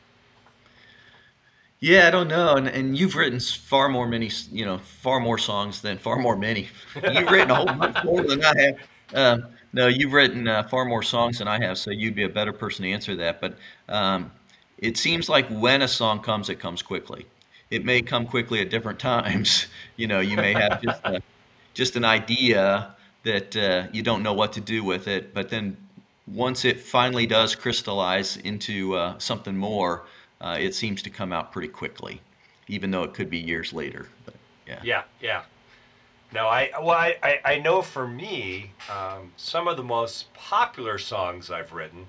Yeah, 1.80 2.08
I 2.08 2.12
don't 2.12 2.28
know, 2.28 2.58
and 2.58 2.68
and 2.68 2.98
you've 2.98 3.16
written 3.16 3.40
far 3.40 3.88
more 3.88 4.06
many, 4.06 4.30
you 4.52 4.66
know, 4.66 4.80
far 4.80 5.22
more 5.22 5.38
songs 5.38 5.82
than 5.82 5.98
far 5.98 6.18
more 6.18 6.36
many. 6.36 6.68
You've 6.96 7.32
written 7.32 7.52
a 7.52 7.56
whole 7.56 7.66
bunch 7.66 8.04
more 8.04 8.24
than 8.24 8.44
I 8.44 8.54
have. 8.60 8.76
Um, 9.14 9.48
no, 9.72 9.88
you've 9.88 10.14
written 10.14 10.48
uh, 10.48 10.64
far 10.64 10.84
more 10.84 11.04
songs 11.04 11.38
than 11.38 11.48
I 11.48 11.64
have, 11.64 11.78
so 11.78 11.92
you'd 11.92 12.16
be 12.16 12.24
a 12.24 12.30
better 12.30 12.52
person 12.52 12.84
to 12.84 12.92
answer 12.92 13.16
that. 13.16 13.40
But 13.40 13.58
um, 13.88 14.32
it 14.78 14.98
seems 14.98 15.30
like 15.30 15.48
when 15.48 15.82
a 15.82 15.88
song 15.88 16.22
comes, 16.22 16.50
it 16.50 16.60
comes 16.60 16.82
quickly. 16.82 17.28
It 17.70 17.86
may 17.86 18.02
come 18.02 18.26
quickly 18.26 18.62
at 18.62 18.70
different 18.70 19.00
times. 19.00 19.68
You 19.96 20.08
know, 20.08 20.22
you 20.22 20.38
may 20.38 20.54
have 20.54 20.82
just 20.82 21.02
a, 21.04 21.22
just 21.74 21.98
an 21.98 22.06
idea 22.06 22.96
that 23.24 23.54
uh, 23.58 23.88
you 23.92 24.02
don't 24.02 24.24
know 24.24 24.32
what 24.32 24.54
to 24.54 24.62
do 24.62 24.82
with 24.82 25.10
it, 25.10 25.34
but 25.34 25.50
then 25.50 25.76
once 26.34 26.66
it 26.66 26.80
finally 26.80 27.26
does 27.26 27.56
crystallize 27.56 28.38
into 28.38 28.96
uh, 28.96 29.18
something 29.18 29.58
more, 29.58 30.06
uh, 30.42 30.58
it 30.60 30.76
seems 30.76 31.02
to 31.04 31.10
come 31.10 31.34
out 31.34 31.52
pretty 31.52 31.68
quickly, 31.68 32.22
even 32.68 32.92
though 32.92 33.04
it 33.04 33.14
could 33.14 33.30
be 33.30 33.38
years 33.38 33.74
later. 33.74 34.08
But 34.26 34.36
yeah. 34.68 34.80
Yeah, 34.84 35.04
yeah. 35.22 35.44
No, 36.32 36.48
I 36.48 36.70
well, 36.80 36.92
I, 36.92 37.40
I, 37.44 37.58
know 37.58 37.82
for 37.82 38.08
me, 38.08 38.72
um, 38.88 39.32
some 39.36 39.68
of 39.68 39.78
the 39.78 39.84
most 39.84 40.32
popular 40.36 41.00
songs 41.00 41.50
I've 41.50 41.74
written 41.74 42.06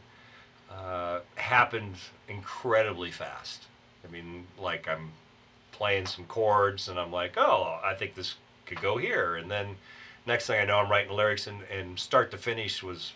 uh, 0.70 1.20
happened 1.36 1.96
incredibly 2.28 3.10
fast. 3.10 3.64
I 4.06 4.12
mean, 4.12 4.46
like 4.58 4.86
I'm 4.86 5.12
playing 5.72 6.04
some 6.04 6.26
chords, 6.26 6.88
and 6.90 6.98
I'm 6.98 7.10
like, 7.10 7.38
oh, 7.38 7.80
I 7.82 7.94
think 7.94 8.14
this 8.14 8.34
could 8.66 8.82
go 8.82 8.98
here. 8.98 9.36
And 9.36 9.50
then 9.50 9.76
next 10.26 10.46
thing 10.46 10.60
I 10.60 10.66
know, 10.66 10.78
I'm 10.78 10.90
writing 10.90 11.16
lyrics, 11.16 11.46
and, 11.46 11.62
and 11.74 11.98
start 11.98 12.30
to 12.32 12.36
finish 12.36 12.82
was, 12.82 13.14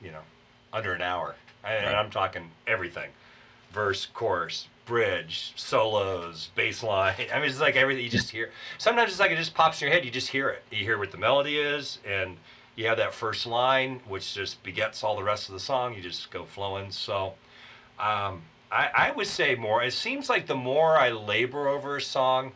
you 0.00 0.12
know, 0.12 0.22
under 0.74 0.92
an 0.92 1.00
hour. 1.00 1.36
And 1.64 1.86
Right. 1.86 1.94
I'm 1.94 2.10
talking 2.10 2.50
everything 2.66 3.10
verse, 3.72 4.06
chorus, 4.06 4.68
bridge, 4.86 5.52
solos, 5.56 6.50
bass 6.54 6.82
line. 6.82 7.14
I 7.34 7.40
mean, 7.40 7.48
it's 7.50 7.58
like 7.60 7.74
everything 7.76 8.04
you 8.04 8.10
just 8.10 8.30
hear. 8.30 8.50
Sometimes 8.78 9.10
it's 9.10 9.18
like 9.20 9.32
it 9.32 9.36
just 9.36 9.54
pops 9.54 9.80
in 9.82 9.86
your 9.88 9.94
head. 9.94 10.04
You 10.04 10.10
just 10.12 10.28
hear 10.28 10.48
it. 10.48 10.62
You 10.70 10.84
hear 10.84 10.96
what 10.96 11.10
the 11.10 11.18
melody 11.18 11.58
is, 11.58 11.98
and 12.06 12.36
you 12.76 12.86
have 12.86 12.98
that 12.98 13.12
first 13.12 13.46
line, 13.46 14.00
which 14.06 14.34
just 14.34 14.62
begets 14.62 15.02
all 15.02 15.16
the 15.16 15.24
rest 15.24 15.48
of 15.48 15.54
the 15.54 15.60
song. 15.60 15.94
You 15.94 16.02
just 16.02 16.30
go 16.30 16.44
flowing. 16.44 16.92
So, 16.92 17.34
um, 17.98 18.42
I, 18.70 18.90
I 18.94 19.12
would 19.16 19.26
say 19.26 19.56
more. 19.56 19.82
It 19.82 19.92
seems 19.92 20.28
like 20.28 20.46
the 20.46 20.54
more 20.54 20.96
I 20.96 21.10
labor 21.10 21.66
over 21.68 21.96
a 21.96 22.00
song, 22.02 22.52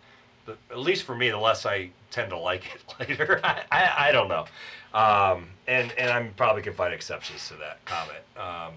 the, 0.46 0.56
at 0.70 0.78
least 0.78 1.02
for 1.04 1.16
me, 1.16 1.30
the 1.30 1.38
less 1.38 1.66
I 1.66 1.90
tend 2.10 2.30
to 2.30 2.38
like 2.38 2.64
it 2.74 2.94
later. 3.08 3.40
I, 3.44 3.62
I, 3.70 4.08
I 4.08 4.12
don't 4.12 4.28
know. 4.28 4.46
Um, 4.94 5.48
and 5.66 5.92
and 5.98 6.10
I'm 6.10 6.32
probably 6.34 6.62
can 6.62 6.72
find 6.74 6.94
exceptions 6.94 7.48
to 7.48 7.54
that 7.54 7.84
comment. 7.84 8.24
Um, 8.36 8.74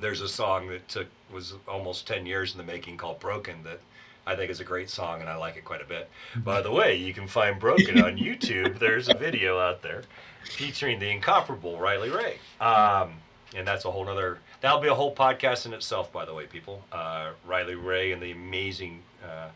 there's 0.00 0.20
a 0.20 0.28
song 0.28 0.68
that 0.68 0.86
took 0.88 1.08
was 1.32 1.54
almost 1.66 2.06
10 2.06 2.26
years 2.26 2.52
in 2.52 2.58
the 2.58 2.64
making 2.64 2.96
called 2.96 3.18
Broken 3.20 3.62
that 3.64 3.80
I 4.26 4.36
think 4.36 4.50
is 4.50 4.60
a 4.60 4.64
great 4.64 4.90
song 4.90 5.20
and 5.20 5.28
I 5.28 5.36
like 5.36 5.56
it 5.56 5.64
quite 5.64 5.80
a 5.80 5.86
bit. 5.86 6.08
By 6.36 6.60
the 6.60 6.70
way, 6.70 6.96
you 6.96 7.12
can 7.12 7.26
find 7.26 7.58
Broken 7.58 8.02
on 8.02 8.16
YouTube. 8.18 8.78
There's 8.78 9.08
a 9.08 9.14
video 9.14 9.58
out 9.58 9.82
there 9.82 10.02
featuring 10.44 10.98
the 10.98 11.10
incomparable 11.10 11.78
Riley 11.78 12.10
Ray. 12.10 12.38
Um, 12.60 13.14
and 13.54 13.66
that's 13.66 13.84
a 13.84 13.90
whole 13.90 14.08
other, 14.08 14.38
that'll 14.60 14.80
be 14.80 14.88
a 14.88 14.94
whole 14.94 15.14
podcast 15.14 15.66
in 15.66 15.72
itself, 15.72 16.12
by 16.12 16.24
the 16.24 16.34
way, 16.34 16.46
people. 16.46 16.84
Uh, 16.92 17.30
Riley 17.46 17.74
Ray 17.74 18.12
and 18.12 18.22
the 18.22 18.30
amazing 18.30 19.02
uh, 19.24 19.48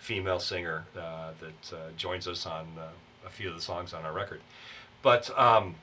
female 0.00 0.40
singer 0.40 0.84
uh, 0.96 1.30
that 1.40 1.76
uh, 1.76 1.90
joins 1.96 2.26
us 2.26 2.46
on 2.46 2.66
uh, 2.78 2.88
a 3.26 3.30
few 3.30 3.48
of 3.48 3.54
the 3.54 3.60
songs 3.60 3.92
on 3.92 4.04
our 4.04 4.12
record. 4.12 4.40
But 5.02 5.30
um, 5.38 5.76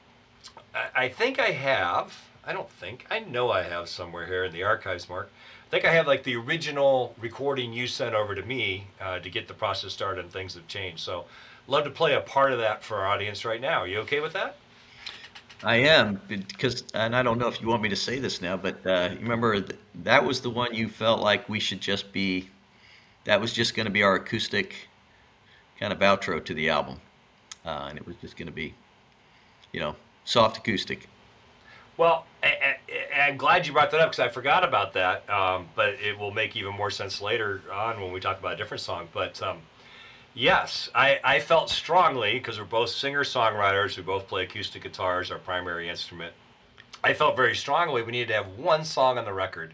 I, 0.95 1.07
think 1.09 1.39
I 1.39 1.51
have. 1.51 2.13
I 2.45 2.53
don't 2.53 2.69
think. 2.69 3.05
I 3.09 3.19
know 3.19 3.51
I 3.51 3.63
have 3.63 3.89
somewhere 3.89 4.25
here 4.25 4.43
in 4.43 4.51
the 4.51 4.63
archives, 4.63 5.07
Mark. 5.07 5.29
I 5.67 5.69
think 5.69 5.85
I 5.85 5.93
have 5.93 6.07
like 6.07 6.23
the 6.23 6.35
original 6.35 7.15
recording 7.19 7.73
you 7.73 7.87
sent 7.87 8.15
over 8.15 8.35
to 8.35 8.41
me 8.41 8.87
uh, 9.01 9.19
to 9.19 9.29
get 9.29 9.47
the 9.47 9.53
process 9.53 9.93
started, 9.93 10.25
and 10.25 10.33
things 10.33 10.53
have 10.55 10.67
changed. 10.67 10.99
So, 10.99 11.25
love 11.67 11.83
to 11.83 11.89
play 11.89 12.13
a 12.13 12.21
part 12.21 12.53
of 12.53 12.59
that 12.59 12.83
for 12.83 12.97
our 12.97 13.07
audience 13.07 13.43
right 13.43 13.59
now. 13.59 13.81
Are 13.81 13.87
you 13.87 13.99
okay 13.99 14.19
with 14.19 14.33
that? 14.33 14.55
I 15.63 15.77
am 15.77 16.21
because, 16.27 16.83
and 16.93 17.15
I 17.15 17.23
don't 17.23 17.39
know 17.39 17.47
if 17.47 17.61
you 17.61 17.67
want 17.67 17.81
me 17.81 17.89
to 17.89 17.95
say 17.95 18.19
this 18.19 18.41
now, 18.41 18.57
but 18.57 18.85
uh, 18.85 19.09
remember 19.19 19.59
th- 19.59 19.79
that 20.03 20.23
was 20.23 20.41
the 20.41 20.49
one 20.51 20.73
you 20.73 20.87
felt 20.87 21.21
like 21.21 21.49
we 21.49 21.59
should 21.59 21.81
just 21.81 22.11
be. 22.13 22.49
That 23.27 23.41
was 23.41 23.51
just 23.51 23.75
going 23.75 23.87
to 23.87 23.91
be 23.91 24.03
our 24.03 24.15
acoustic 24.15 24.87
kind 25.77 25.91
of 25.91 25.99
outro 25.99 26.43
to 26.45 26.53
the 26.53 26.69
album, 26.69 27.01
uh, 27.65 27.87
and 27.89 27.97
it 27.97 28.07
was 28.07 28.15
just 28.21 28.37
going 28.37 28.47
to 28.47 28.53
be, 28.53 28.73
you 29.73 29.81
know, 29.81 29.97
soft 30.23 30.57
acoustic. 30.59 31.09
Well, 31.97 32.25
I, 32.41 32.77
I'm 33.19 33.35
glad 33.35 33.67
you 33.67 33.73
brought 33.73 33.91
that 33.91 33.99
up 33.99 34.11
because 34.11 34.25
I 34.25 34.29
forgot 34.29 34.63
about 34.63 34.93
that. 34.93 35.29
Um, 35.29 35.67
but 35.75 35.95
it 35.95 36.17
will 36.17 36.31
make 36.31 36.55
even 36.55 36.73
more 36.73 36.89
sense 36.89 37.19
later 37.19 37.61
on 37.69 37.99
when 37.99 38.13
we 38.13 38.21
talk 38.21 38.39
about 38.39 38.53
a 38.53 38.55
different 38.55 38.79
song. 38.79 39.09
But 39.13 39.41
um, 39.43 39.57
yes, 40.33 40.89
I, 40.95 41.19
I 41.21 41.41
felt 41.41 41.69
strongly 41.69 42.35
because 42.35 42.57
we're 42.57 42.65
both 42.65 42.91
singer 42.91 43.25
songwriters. 43.25 43.97
We 43.97 44.03
both 44.03 44.29
play 44.29 44.43
acoustic 44.43 44.83
guitar 44.83 45.19
as 45.19 45.31
our 45.31 45.39
primary 45.39 45.89
instrument. 45.89 46.31
I 47.03 47.13
felt 47.13 47.35
very 47.35 47.57
strongly 47.57 48.03
we 48.03 48.13
needed 48.13 48.29
to 48.29 48.35
have 48.35 48.57
one 48.57 48.85
song 48.85 49.17
on 49.17 49.25
the 49.25 49.33
record 49.33 49.73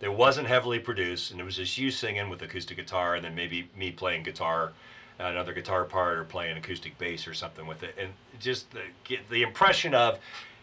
that 0.00 0.12
wasn't 0.12 0.46
heavily 0.46 0.78
produced, 0.78 1.30
and 1.30 1.40
it 1.40 1.44
was 1.44 1.56
just 1.56 1.76
you 1.78 1.90
singing 1.90 2.28
with 2.28 2.42
acoustic 2.42 2.76
guitar, 2.76 3.14
and 3.14 3.24
then 3.24 3.34
maybe 3.34 3.68
me 3.76 3.90
playing 3.90 4.22
guitar, 4.22 4.72
another 5.18 5.52
guitar 5.52 5.84
part, 5.84 6.18
or 6.18 6.24
playing 6.24 6.56
acoustic 6.56 6.96
bass 6.98 7.28
or 7.28 7.34
something 7.34 7.66
with 7.66 7.82
it, 7.82 7.94
and 7.98 8.10
just 8.38 8.70
the, 8.72 8.80
get 9.04 9.28
the 9.30 9.42
impression 9.42 9.94
of 9.94 10.18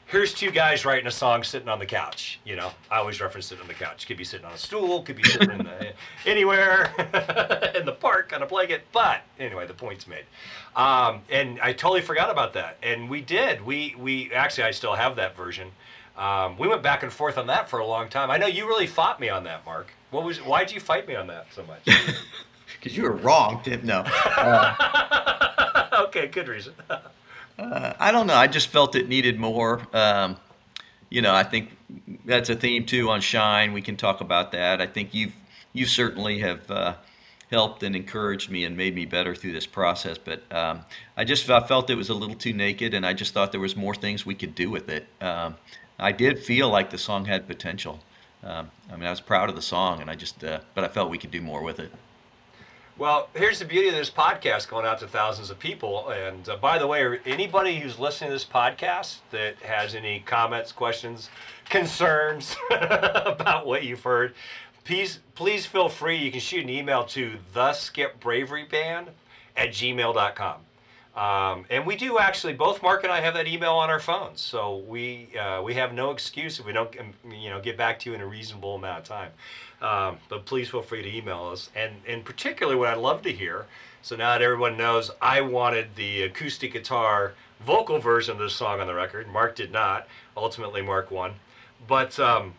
here's 0.08 0.34
two 0.34 0.50
guys 0.52 0.86
writing 0.86 1.06
a 1.06 1.12
song 1.12 1.44
sitting 1.44 1.68
on 1.68 1.80
the 1.80 1.86
couch. 1.86 2.40
You 2.46 2.56
know, 2.56 2.72
I 2.90 2.98
always 2.98 3.22
reference 3.22 3.46
sitting 3.46 3.62
on 3.62 3.68
the 3.68 3.74
couch. 3.74 4.08
Could 4.08 4.18
be 4.18 4.24
sitting 4.24 4.46
on 4.46 4.54
a 4.54 4.58
stool, 4.58 5.04
could 5.04 5.18
be 5.18 5.24
sitting 5.24 5.52
in 5.52 5.58
the 5.60 5.94
anywhere 6.26 6.92
in 7.76 7.86
the 7.86 7.96
park 8.00 8.32
on 8.34 8.42
a 8.42 8.46
blanket. 8.46 8.84
But 8.92 9.22
anyway, 9.40 9.68
the 9.68 9.74
point's 9.74 10.08
made. 10.08 10.26
Um, 10.76 11.22
and 11.30 11.60
I 11.62 11.74
totally 11.74 12.02
forgot 12.02 12.30
about 12.30 12.54
that. 12.54 12.78
And 12.82 13.10
we 13.10 13.22
did. 13.22 13.64
We 13.64 13.96
we 14.00 14.32
actually 14.34 14.64
I 14.64 14.72
still 14.72 14.96
have 14.96 15.16
that 15.18 15.36
version. 15.36 15.72
Um, 16.18 16.58
we 16.58 16.68
went 16.68 16.82
back 16.82 17.04
and 17.04 17.14
forth 17.14 17.38
on 17.38 17.48
that 17.48 17.70
for 17.70 17.80
a 17.80 17.86
long 17.86 18.10
time. 18.10 18.32
I 18.32 18.38
know 18.38 18.48
you 18.48 18.68
really 18.68 18.88
fought 18.88 19.20
me 19.20 19.30
on 19.30 19.44
that, 19.44 19.66
Mark. 19.66 19.88
What 20.10 20.24
was? 20.24 20.42
Why 20.42 20.64
did 20.64 20.74
you 20.74 20.80
fight 20.80 21.08
me 21.08 21.16
on 21.16 21.28
that 21.28 21.48
so 21.54 21.64
much? 21.64 21.88
Because 22.80 22.96
you 22.96 23.04
were 23.04 23.14
wrong, 23.14 23.62
Tim. 23.64 23.86
No. 23.86 24.02
okay, 26.08 26.28
good 26.28 26.48
reason. 26.48 26.74
Uh, 27.60 27.92
I 28.00 28.12
don't 28.12 28.28
know. 28.28 28.36
I 28.36 28.46
just 28.46 28.68
felt 28.68 28.96
it 28.96 29.10
needed 29.10 29.40
more. 29.40 29.82
Um, 29.92 30.38
you 31.10 31.24
know, 31.24 31.34
I 31.34 31.42
think 31.42 31.76
that's 32.24 32.52
a 32.52 32.56
theme 32.56 32.86
too 32.86 33.10
on 33.10 33.20
Shine. 33.20 33.74
We 33.74 33.82
can 33.82 33.98
talk 33.98 34.22
about 34.22 34.52
that. 34.52 34.80
I 34.80 34.86
think 34.86 35.16
you've 35.16 35.34
you 35.74 35.88
certainly 35.88 36.38
have 36.38 36.70
uh, 36.70 36.94
helped 37.52 37.84
and 37.84 37.96
encouraged 37.96 38.50
me 38.50 38.66
and 38.66 38.76
made 38.76 38.94
me 38.94 39.06
better 39.06 39.34
through 39.34 39.54
this 39.54 39.66
process. 39.66 40.18
But 40.18 40.44
um, 40.52 40.82
I 41.16 41.24
just 41.24 41.50
I 41.50 41.62
felt 41.62 41.90
it 41.90 41.96
was 41.96 42.10
a 42.10 42.14
little 42.14 42.36
too 42.36 42.54
naked, 42.54 42.94
and 42.94 43.06
I 43.06 43.14
just 43.14 43.34
thought 43.34 43.52
there 43.52 43.62
was 43.62 43.76
more 43.76 43.96
things 43.96 44.26
we 44.26 44.36
could 44.36 44.56
do 44.56 44.70
with 44.70 44.90
it. 44.90 45.08
Um, 45.22 45.56
I 46.00 46.12
did 46.12 46.40
feel 46.40 46.70
like 46.70 46.90
the 46.90 46.98
song 46.98 47.26
had 47.26 47.48
potential. 47.48 48.00
Um, 48.44 48.70
I 48.92 48.96
mean, 48.96 49.06
I 49.06 49.10
was 49.10 49.22
proud 49.22 49.50
of 49.50 49.56
the 49.56 49.62
song, 49.62 50.02
and 50.02 50.10
I 50.10 50.16
just 50.16 50.44
uh, 50.44 50.60
but 50.76 50.84
I 50.84 50.88
felt 50.88 51.10
we 51.10 51.18
could 51.18 51.32
do 51.32 51.42
more 51.42 51.64
with 51.64 51.80
it. 51.80 51.92
Well, 52.98 53.30
here's 53.36 53.60
the 53.60 53.66
beauty 53.66 53.90
of 53.90 53.94
this 53.94 54.10
podcast 54.10 54.70
going 54.70 54.88
out 54.88 55.00
to 55.02 55.08
thousands 55.08 55.52
of 55.52 55.60
people. 55.60 56.10
And 56.10 56.50
uh, 56.50 56.56
by 56.56 56.80
the 56.80 56.88
way, 56.88 57.20
anybody 57.28 57.80
who's 57.80 58.00
listening 58.00 58.32
to 58.32 58.34
this 58.34 58.44
podcast 58.44 59.18
that 59.30 59.58
has 59.58 59.94
any 59.94 60.22
comments, 60.22 60.72
questions, 60.72 61.30
concerns 61.70 62.56
about 62.72 63.68
what 63.68 63.84
you've 63.84 64.02
heard, 64.02 64.34
please 64.88 65.20
please 65.36 65.66
feel 65.66 65.90
free. 65.90 66.18
You 66.18 66.32
can 66.32 66.40
shoot 66.40 66.64
an 66.64 66.70
email 66.70 67.04
to 67.06 67.38
the 67.54 67.74
Skip 67.74 68.20
Bravery 68.20 68.64
Band 68.64 69.10
at 69.56 69.70
gmail.com. 69.70 70.62
Um, 71.16 71.66
and 71.70 71.86
we 71.86 71.96
do 71.96 72.20
actually, 72.20 72.54
both 72.54 72.82
Mark 72.84 73.04
and 73.04 73.12
I 73.12 73.22
have 73.22 73.34
that 73.34 73.48
email 73.48 73.74
on 73.74 73.90
our 73.90 74.00
phones, 74.00 74.40
so 74.40 74.78
we 74.88 75.30
uh, 75.38 75.62
we 75.64 75.74
have 75.74 75.92
no 75.92 76.12
excuse 76.12 76.60
if 76.60 76.66
we 76.66 76.74
don't, 76.74 76.96
um, 77.00 77.14
you 77.32 77.50
know, 77.50 77.60
get 77.60 77.76
back 77.76 78.00
to 78.00 78.10
you 78.10 78.16
in 78.16 78.22
a 78.22 78.26
reasonable 78.26 78.76
amount 78.76 79.00
of 79.00 79.04
time. 79.04 79.32
Um, 79.82 80.18
but 80.30 80.46
please 80.46 80.70
feel 80.70 80.84
free 80.84 81.02
to 81.02 81.18
email 81.18 81.50
us, 81.52 81.70
and 81.76 81.94
in 82.06 82.22
particular, 82.22 82.78
what 82.78 82.90
I'd 82.90 82.98
love 82.98 83.24
to 83.24 83.32
hear. 83.32 83.66
So 84.04 84.16
now 84.16 84.32
that 84.32 84.44
everyone 84.44 84.78
knows, 84.78 85.12
I 85.22 85.42
wanted 85.42 85.96
the 85.96 86.22
acoustic 86.24 86.74
guitar 86.74 87.34
vocal 87.66 87.98
version 88.00 88.34
of 88.34 88.40
this 88.40 88.54
song 88.54 88.80
on 88.80 88.88
the 88.88 88.94
record. 88.94 89.28
Mark 89.28 89.56
did 89.56 89.72
not. 89.72 90.08
Ultimately, 90.38 90.84
Mark 90.84 91.10
won. 91.10 91.34
But 91.88 92.20
um, 92.20 92.54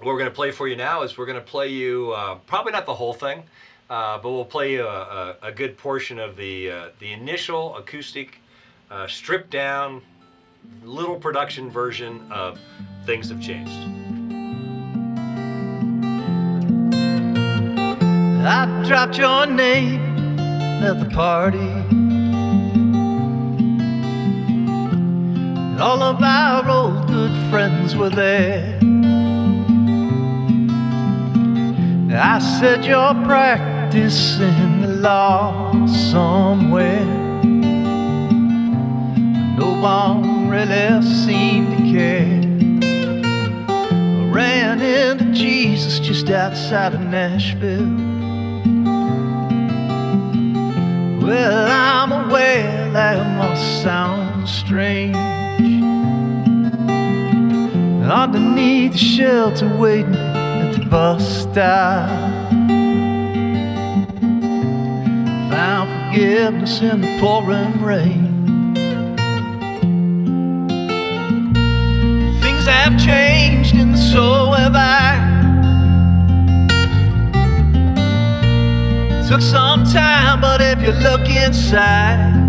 what 0.00 0.06
we're 0.06 0.18
going 0.18 0.30
to 0.30 0.34
play 0.34 0.50
for 0.50 0.66
you 0.66 0.76
now 0.76 1.02
is 1.02 1.18
we're 1.18 1.26
going 1.26 1.38
to 1.38 1.44
play 1.44 1.68
you 1.68 2.12
uh, 2.12 2.36
probably 2.46 2.72
not 2.72 2.86
the 2.86 2.94
whole 2.94 3.12
thing, 3.12 3.42
uh, 3.90 4.16
but 4.16 4.30
we'll 4.30 4.46
play 4.46 4.72
you 4.72 4.86
a, 4.86 5.36
a, 5.42 5.48
a 5.48 5.52
good 5.52 5.76
portion 5.76 6.18
of 6.18 6.36
the 6.36 6.70
uh, 6.70 6.88
the 7.00 7.12
initial 7.12 7.76
acoustic, 7.76 8.38
uh, 8.90 9.06
stripped 9.06 9.50
down, 9.50 10.00
little 10.82 11.16
production 11.16 11.70
version 11.70 12.26
of 12.32 12.58
"Things 13.04 13.28
Have 13.28 13.42
Changed." 13.42 13.70
I 18.46 18.84
dropped 18.88 19.18
your 19.18 19.44
name 19.44 20.40
at 20.82 20.98
the 20.98 21.10
party. 21.14 21.58
And 25.58 25.78
all 25.78 26.02
of 26.02 26.22
our 26.22 26.70
old 26.70 27.06
good 27.06 27.50
friends 27.50 27.94
were 27.94 28.08
there. 28.08 28.80
I 32.12 32.40
said 32.40 32.84
you're 32.84 33.14
practicing 33.24 34.82
the 34.82 34.88
law 34.88 35.86
somewhere. 35.86 37.04
No 39.56 39.80
one 39.80 40.48
really 40.48 41.02
seemed 41.02 41.76
to 41.76 41.82
care. 41.92 42.40
I 43.70 44.24
ran 44.32 44.80
into 44.80 45.26
Jesus 45.32 46.00
just 46.00 46.28
outside 46.30 46.94
of 46.94 47.00
Nashville. 47.00 47.86
Well, 51.24 51.68
I'm 51.70 52.10
aware 52.10 52.90
that 52.90 53.36
must 53.36 53.82
sound 53.82 54.48
strange. 54.48 55.16
Underneath 58.10 58.92
the 58.92 58.98
shelter, 58.98 59.68
waiting 59.76 60.19
bus 60.90 61.42
stop. 61.42 62.10
Found 65.50 65.88
forgiveness 66.12 66.80
in 66.80 67.00
the 67.00 67.18
pouring 67.20 67.80
rain. 67.80 68.74
Things 72.42 72.66
have 72.66 72.98
changed, 72.98 73.76
and 73.76 73.96
so 73.96 74.50
have 74.50 74.74
I. 74.74 75.28
Took 79.28 79.42
some 79.42 79.84
time, 79.84 80.40
but 80.40 80.60
if 80.60 80.82
you 80.82 80.90
look 80.90 81.28
inside, 81.28 82.39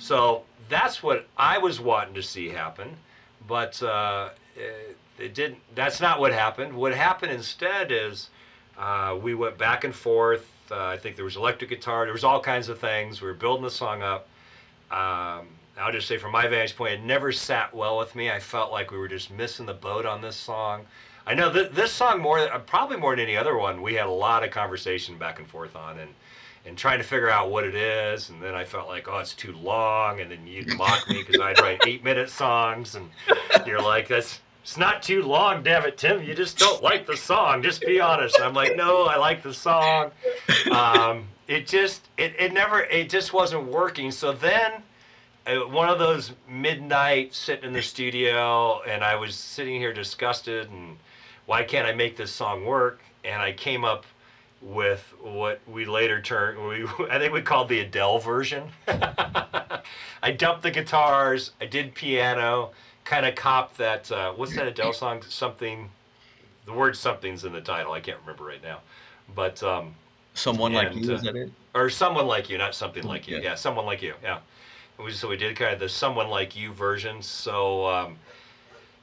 So 0.00 0.44
that's 0.70 1.02
what 1.02 1.28
I 1.36 1.58
was 1.58 1.78
wanting 1.78 2.14
to 2.14 2.22
see 2.22 2.48
happen, 2.48 2.96
but 3.46 3.80
uh, 3.82 4.30
it, 4.56 4.96
it 5.18 5.34
didn't. 5.34 5.58
That's 5.74 6.00
not 6.00 6.18
what 6.18 6.32
happened. 6.32 6.72
What 6.72 6.94
happened 6.94 7.32
instead 7.32 7.92
is 7.92 8.30
uh, 8.78 9.18
we 9.22 9.34
went 9.34 9.58
back 9.58 9.84
and 9.84 9.94
forth. 9.94 10.50
Uh, 10.70 10.86
I 10.86 10.96
think 10.96 11.16
there 11.16 11.24
was 11.24 11.36
electric 11.36 11.68
guitar. 11.68 12.06
There 12.06 12.14
was 12.14 12.24
all 12.24 12.40
kinds 12.40 12.70
of 12.70 12.78
things. 12.78 13.20
We 13.20 13.28
were 13.28 13.34
building 13.34 13.62
the 13.62 13.70
song 13.70 14.02
up. 14.02 14.26
Um, 14.90 15.48
I'll 15.78 15.92
just 15.92 16.08
say, 16.08 16.16
from 16.16 16.32
my 16.32 16.46
vantage 16.46 16.76
point, 16.76 16.94
it 16.94 17.02
never 17.02 17.30
sat 17.30 17.74
well 17.74 17.98
with 17.98 18.14
me. 18.14 18.30
I 18.30 18.40
felt 18.40 18.72
like 18.72 18.90
we 18.90 18.98
were 18.98 19.08
just 19.08 19.30
missing 19.30 19.66
the 19.66 19.74
boat 19.74 20.06
on 20.06 20.22
this 20.22 20.36
song. 20.36 20.86
I 21.26 21.34
know 21.34 21.50
that 21.50 21.74
this 21.74 21.92
song 21.92 22.20
more, 22.20 22.46
probably 22.66 22.96
more 22.96 23.14
than 23.14 23.20
any 23.20 23.36
other 23.36 23.56
one, 23.56 23.82
we 23.82 23.94
had 23.94 24.06
a 24.06 24.10
lot 24.10 24.44
of 24.44 24.50
conversation 24.50 25.18
back 25.18 25.38
and 25.38 25.46
forth 25.46 25.76
on, 25.76 25.98
and 25.98 26.10
and 26.66 26.76
trying 26.76 26.98
to 26.98 27.04
figure 27.04 27.30
out 27.30 27.50
what 27.50 27.64
it 27.64 27.74
is. 27.74 28.28
And 28.28 28.42
then 28.42 28.54
I 28.54 28.64
felt 28.64 28.88
like, 28.88 29.08
oh, 29.08 29.18
it's 29.18 29.34
too 29.34 29.52
long. 29.52 30.20
And 30.20 30.30
then 30.30 30.46
you'd 30.46 30.76
mock 30.76 31.08
me 31.08 31.22
because 31.26 31.40
I'd 31.40 31.58
write 31.58 31.80
eight 31.86 32.04
minute 32.04 32.30
songs, 32.30 32.94
and 32.94 33.08
you're 33.66 33.82
like, 33.82 34.08
that's 34.08 34.40
it's 34.62 34.76
not 34.76 35.02
too 35.02 35.22
long, 35.22 35.62
damn 35.62 35.84
it, 35.86 35.96
Tim. 35.96 36.22
You 36.22 36.34
just 36.34 36.58
don't 36.58 36.82
like 36.82 37.06
the 37.06 37.16
song. 37.16 37.62
Just 37.62 37.80
be 37.80 37.98
honest. 37.98 38.36
And 38.36 38.44
I'm 38.44 38.54
like, 38.54 38.76
no, 38.76 39.04
I 39.04 39.16
like 39.16 39.42
the 39.42 39.54
song. 39.54 40.10
Um, 40.70 41.28
it 41.48 41.66
just, 41.66 42.08
it, 42.18 42.34
it 42.38 42.52
never, 42.52 42.82
it 42.82 43.08
just 43.08 43.32
wasn't 43.32 43.64
working. 43.64 44.10
So 44.10 44.32
then, 44.32 44.82
uh, 45.46 45.56
one 45.60 45.88
of 45.88 45.98
those 45.98 46.32
midnight 46.48 47.34
sitting 47.34 47.64
in 47.64 47.72
the 47.72 47.82
studio, 47.82 48.82
and 48.82 49.02
I 49.02 49.16
was 49.16 49.34
sitting 49.34 49.80
here 49.80 49.94
disgusted, 49.94 50.70
and 50.70 50.98
why 51.46 51.64
can't 51.64 51.86
I 51.88 51.92
make 51.92 52.16
this 52.16 52.30
song 52.30 52.66
work? 52.66 53.00
And 53.24 53.40
I 53.40 53.52
came 53.52 53.84
up 53.84 54.04
with 54.62 55.14
what 55.20 55.60
we 55.66 55.84
later 55.84 56.20
turned, 56.20 56.66
we, 56.66 56.84
I 57.10 57.18
think 57.18 57.32
we 57.32 57.42
called 57.42 57.68
the 57.68 57.80
Adele 57.80 58.18
version. 58.18 58.64
I 58.88 60.32
dumped 60.36 60.62
the 60.62 60.70
guitars, 60.70 61.52
I 61.60 61.66
did 61.66 61.94
piano, 61.94 62.70
kind 63.04 63.24
of 63.26 63.34
copped 63.34 63.78
that, 63.78 64.10
uh, 64.12 64.32
what's 64.32 64.54
that 64.56 64.66
Adele 64.66 64.92
song? 64.92 65.22
Something, 65.22 65.90
the 66.66 66.72
word 66.72 66.96
something's 66.96 67.44
in 67.44 67.52
the 67.52 67.60
title, 67.60 67.92
I 67.92 68.00
can't 68.00 68.18
remember 68.20 68.44
right 68.44 68.62
now. 68.62 68.80
But, 69.34 69.62
um, 69.62 69.94
Someone 70.34 70.72
like 70.72 70.94
you, 70.94 71.10
uh, 71.10 71.14
is 71.14 71.22
that 71.22 71.36
it? 71.36 71.52
or 71.74 71.90
someone 71.90 72.26
like 72.26 72.48
you, 72.48 72.58
not 72.58 72.74
something 72.74 73.02
like 73.02 73.26
you. 73.26 73.36
Yeah. 73.36 73.42
Yeah, 73.42 73.54
someone 73.54 73.84
like 73.84 74.02
you. 74.02 74.14
Yeah. 74.22 74.38
We, 74.98 75.12
so 75.12 75.28
we 75.28 75.36
did 75.36 75.56
kind 75.56 75.72
of 75.74 75.80
the 75.80 75.88
someone 75.88 76.28
like 76.28 76.56
you 76.56 76.72
version. 76.72 77.22
So 77.22 77.86
um, 77.86 78.16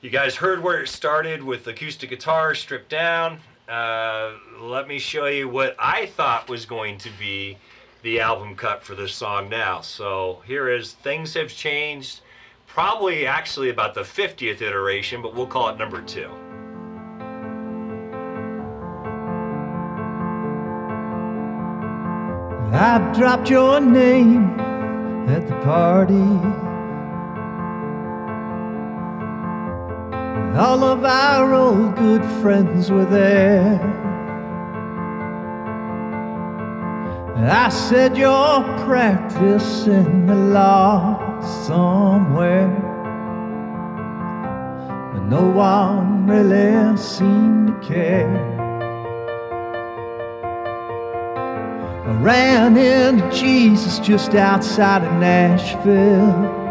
you 0.01 0.09
guys 0.09 0.35
heard 0.35 0.61
where 0.61 0.81
it 0.81 0.87
started 0.87 1.43
with 1.43 1.67
acoustic 1.67 2.09
guitar 2.09 2.55
stripped 2.55 2.89
down. 2.89 3.39
Uh, 3.67 4.31
let 4.61 4.87
me 4.87 4.97
show 4.97 5.25
you 5.25 5.49
what 5.49 5.75
I 5.77 6.05
thought 6.05 6.49
was 6.49 6.65
going 6.65 6.97
to 6.99 7.09
be 7.19 7.57
the 8.01 8.21
album 8.21 8.55
cut 8.55 8.81
for 8.81 8.95
this 8.95 9.13
song 9.13 9.49
now. 9.49 9.81
So 9.81 10.41
here 10.45 10.69
is 10.69 10.93
Things 10.93 11.33
Have 11.33 11.49
Changed. 11.49 12.21
Probably 12.65 13.25
actually 13.25 13.69
about 13.69 13.93
the 13.93 14.01
50th 14.01 14.61
iteration, 14.61 15.21
but 15.21 15.35
we'll 15.35 15.47
call 15.47 15.67
it 15.69 15.77
number 15.77 16.01
two. 16.01 16.29
I 22.73 22.99
dropped 23.13 23.49
your 23.49 23.81
name 23.81 24.59
at 25.27 25.45
the 25.47 25.55
party. 25.63 26.66
All 30.57 30.83
of 30.83 31.05
our 31.05 31.53
old 31.53 31.95
good 31.95 32.25
friends 32.41 32.89
were 32.89 33.05
there. 33.05 33.79
I 37.49 37.69
said 37.69 38.17
you're 38.17 38.63
practicing 38.85 40.25
the 40.25 40.33
law 40.33 41.41
somewhere. 41.41 42.67
But 45.13 45.23
no 45.25 45.47
one 45.47 46.25
really 46.25 46.97
seemed 46.97 47.67
to 47.67 47.87
care. 47.87 48.57
I 52.07 52.11
ran 52.19 52.77
into 52.77 53.29
Jesus 53.29 53.99
just 53.99 54.33
outside 54.33 55.03
of 55.03 55.13
Nashville. 55.19 56.65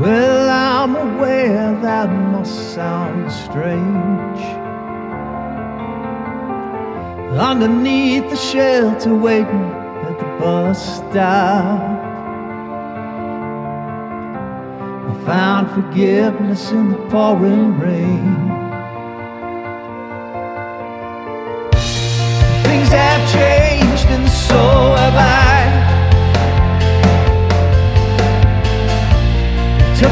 Well, 0.00 0.43
I'm 0.84 0.96
aware 0.96 1.80
that 1.80 2.10
must 2.10 2.74
sound 2.74 3.32
strange. 3.32 4.40
Underneath 7.40 8.28
the 8.28 8.36
shelter, 8.36 9.14
waiting 9.14 9.64
at 10.04 10.18
the 10.18 10.26
bus 10.38 10.96
stop, 10.96 11.80
I 15.08 15.24
found 15.24 15.70
forgiveness 15.70 16.70
in 16.70 16.90
the 16.90 16.98
pouring 17.08 17.78
rain. 17.80 18.34
Things 22.62 22.88
have 22.90 23.32
changed 23.32 23.63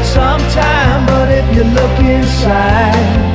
some 0.03 0.41
time, 0.51 1.05
but 1.05 1.29
if 1.31 1.55
you 1.55 1.63
look 1.63 1.99
inside, 1.99 3.32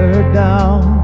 her 0.00 0.32
down. 0.32 1.02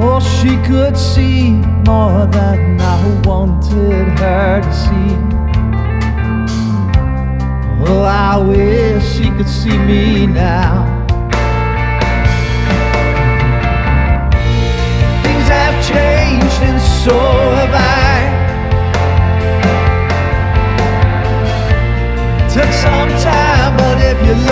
Oh, 0.00 0.20
she 0.20 0.56
could 0.68 0.96
see 0.96 1.50
more 1.84 2.26
than 2.26 2.80
I 2.80 3.22
wanted 3.24 4.06
her 4.20 4.60
to 4.62 4.72
see. 4.84 5.16
Oh, 7.88 8.02
I 8.02 8.38
wish 8.38 9.04
she 9.16 9.30
could 9.30 9.48
see 9.48 9.76
me 9.76 10.26
now. 10.26 10.86
Things 15.22 15.48
have 15.56 15.76
changed 15.92 16.60
and 16.68 16.80
so 17.02 17.18
have 17.58 17.74
I. 17.74 18.36
Took 22.54 22.72
some 22.72 23.10
time, 23.20 23.76
but 23.76 23.98
if 24.00 24.18
you 24.26 24.45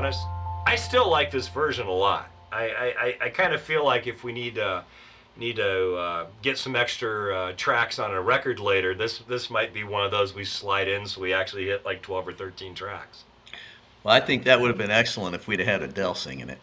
honest. 0.00 0.26
I 0.66 0.76
still 0.76 1.10
like 1.10 1.30
this 1.30 1.48
version 1.48 1.86
a 1.86 1.92
lot. 1.92 2.30
I, 2.52 3.16
I, 3.20 3.26
I, 3.26 3.28
kind 3.28 3.52
of 3.52 3.60
feel 3.60 3.84
like 3.84 4.06
if 4.06 4.24
we 4.24 4.32
need 4.32 4.56
to 4.56 4.84
need 5.36 5.56
to 5.56 5.94
uh, 5.94 6.26
get 6.42 6.58
some 6.58 6.74
extra 6.74 7.36
uh, 7.36 7.52
tracks 7.56 7.98
on 7.98 8.12
a 8.12 8.20
record 8.20 8.58
later, 8.58 8.94
this 8.94 9.18
this 9.28 9.50
might 9.50 9.74
be 9.74 9.84
one 9.84 10.04
of 10.04 10.10
those 10.10 10.34
we 10.34 10.44
slide 10.44 10.88
in, 10.88 11.06
so 11.06 11.20
we 11.20 11.32
actually 11.32 11.66
hit 11.66 11.84
like 11.84 12.02
twelve 12.02 12.26
or 12.26 12.32
thirteen 12.32 12.74
tracks. 12.74 13.24
Well, 14.02 14.14
I 14.14 14.20
think 14.20 14.44
that 14.44 14.60
would 14.60 14.68
have 14.68 14.78
been 14.78 14.90
excellent 14.90 15.36
if 15.36 15.46
we'd 15.46 15.60
had 15.60 15.82
Adele 15.82 16.14
singing 16.14 16.48
it. 16.48 16.58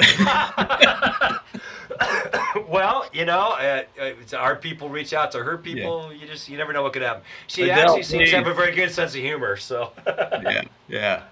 well, 2.68 3.06
you 3.12 3.26
know, 3.26 3.50
uh, 3.50 3.82
uh, 4.00 4.36
our 4.36 4.56
people 4.56 4.88
reach 4.88 5.12
out 5.12 5.30
to 5.32 5.44
her 5.44 5.58
people. 5.58 6.12
You 6.12 6.26
just 6.26 6.48
you 6.48 6.56
never 6.56 6.72
know 6.72 6.82
what 6.82 6.94
could 6.94 7.02
happen. 7.02 7.22
She 7.46 7.64
Adele, 7.64 7.78
actually 7.78 8.02
seems 8.02 8.30
to 8.30 8.38
have 8.38 8.46
a 8.46 8.54
very 8.54 8.74
good 8.74 8.90
sense 8.90 9.14
of 9.14 9.20
humor. 9.20 9.56
So, 9.56 9.92
Yeah, 10.06 10.62
yeah. 10.88 11.22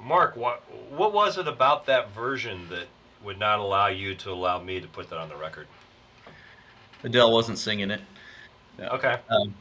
Mark, 0.00 0.36
what 0.36 0.62
what 0.90 1.12
was 1.12 1.38
it 1.38 1.48
about 1.48 1.86
that 1.86 2.10
version 2.12 2.68
that 2.70 2.86
would 3.24 3.38
not 3.38 3.58
allow 3.58 3.88
you 3.88 4.14
to 4.14 4.30
allow 4.30 4.60
me 4.60 4.80
to 4.80 4.86
put 4.86 5.10
that 5.10 5.18
on 5.18 5.28
the 5.28 5.36
record? 5.36 5.66
Adele 7.02 7.32
wasn't 7.32 7.58
singing 7.58 7.90
it. 7.90 8.00
Okay. 8.80 9.18
Um, 9.28 9.54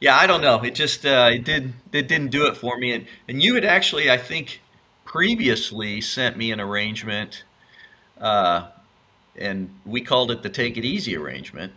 yeah, 0.00 0.16
I 0.16 0.26
don't 0.26 0.40
know. 0.40 0.60
It 0.62 0.74
just 0.74 1.06
uh, 1.06 1.30
it 1.32 1.44
did 1.44 1.72
it 1.92 2.08
didn't 2.08 2.30
do 2.30 2.46
it 2.46 2.56
for 2.56 2.76
me. 2.76 2.92
And 2.92 3.06
and 3.28 3.42
you 3.42 3.54
had 3.54 3.64
actually, 3.64 4.10
I 4.10 4.16
think, 4.16 4.60
previously 5.04 6.00
sent 6.00 6.36
me 6.36 6.50
an 6.50 6.60
arrangement, 6.60 7.44
uh, 8.20 8.68
and 9.36 9.70
we 9.86 10.00
called 10.00 10.30
it 10.30 10.42
the 10.42 10.48
"Take 10.48 10.76
It 10.76 10.84
Easy" 10.84 11.16
arrangement, 11.16 11.72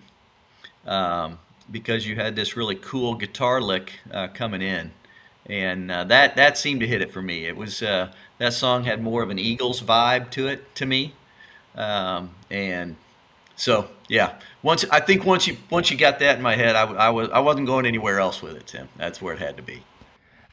um, 0.87 1.37
because 1.71 2.07
you 2.07 2.15
had 2.15 2.35
this 2.35 2.57
really 2.57 2.75
cool 2.75 3.13
guitar 3.13 3.61
lick 3.61 3.99
uh, 4.11 4.27
coming 4.29 4.61
in, 4.61 4.91
and 5.47 5.91
uh, 5.91 6.03
that 6.05 6.35
that 6.35 6.57
seemed 6.57 6.81
to 6.81 6.87
hit 6.87 7.01
it 7.01 7.11
for 7.11 7.21
me. 7.21 7.45
It 7.45 7.55
was 7.55 7.81
uh, 7.81 8.11
that 8.37 8.53
song 8.53 8.83
had 8.83 9.01
more 9.01 9.23
of 9.23 9.29
an 9.29 9.39
Eagles 9.39 9.81
vibe 9.81 10.29
to 10.31 10.47
it 10.47 10.73
to 10.75 10.85
me, 10.85 11.13
um, 11.75 12.31
and 12.49 12.95
so 13.55 13.89
yeah, 14.07 14.35
once 14.61 14.85
I 14.91 14.99
think 14.99 15.25
once 15.25 15.47
you 15.47 15.57
once 15.69 15.91
you 15.91 15.97
got 15.97 16.19
that 16.19 16.37
in 16.37 16.41
my 16.41 16.55
head, 16.55 16.75
I, 16.75 16.83
I 16.83 17.09
was 17.09 17.29
I 17.29 17.39
wasn't 17.39 17.67
going 17.67 17.85
anywhere 17.85 18.19
else 18.19 18.41
with 18.41 18.55
it, 18.55 18.67
Tim. 18.67 18.89
That's 18.97 19.21
where 19.21 19.33
it 19.33 19.39
had 19.39 19.57
to 19.57 19.63
be. 19.63 19.83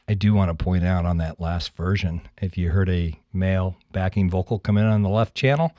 I 0.07 0.15
do 0.15 0.33
want 0.33 0.57
to 0.57 0.63
point 0.63 0.83
out 0.83 1.05
on 1.05 1.17
that 1.17 1.39
last 1.39 1.75
version, 1.77 2.27
if 2.41 2.57
you 2.57 2.71
heard 2.71 2.89
a 2.89 3.17
male 3.31 3.77
backing 3.93 4.29
vocal 4.29 4.59
come 4.59 4.77
in 4.77 4.85
on 4.85 5.01
the 5.01 5.09
left 5.09 5.33
channel, 5.33 5.71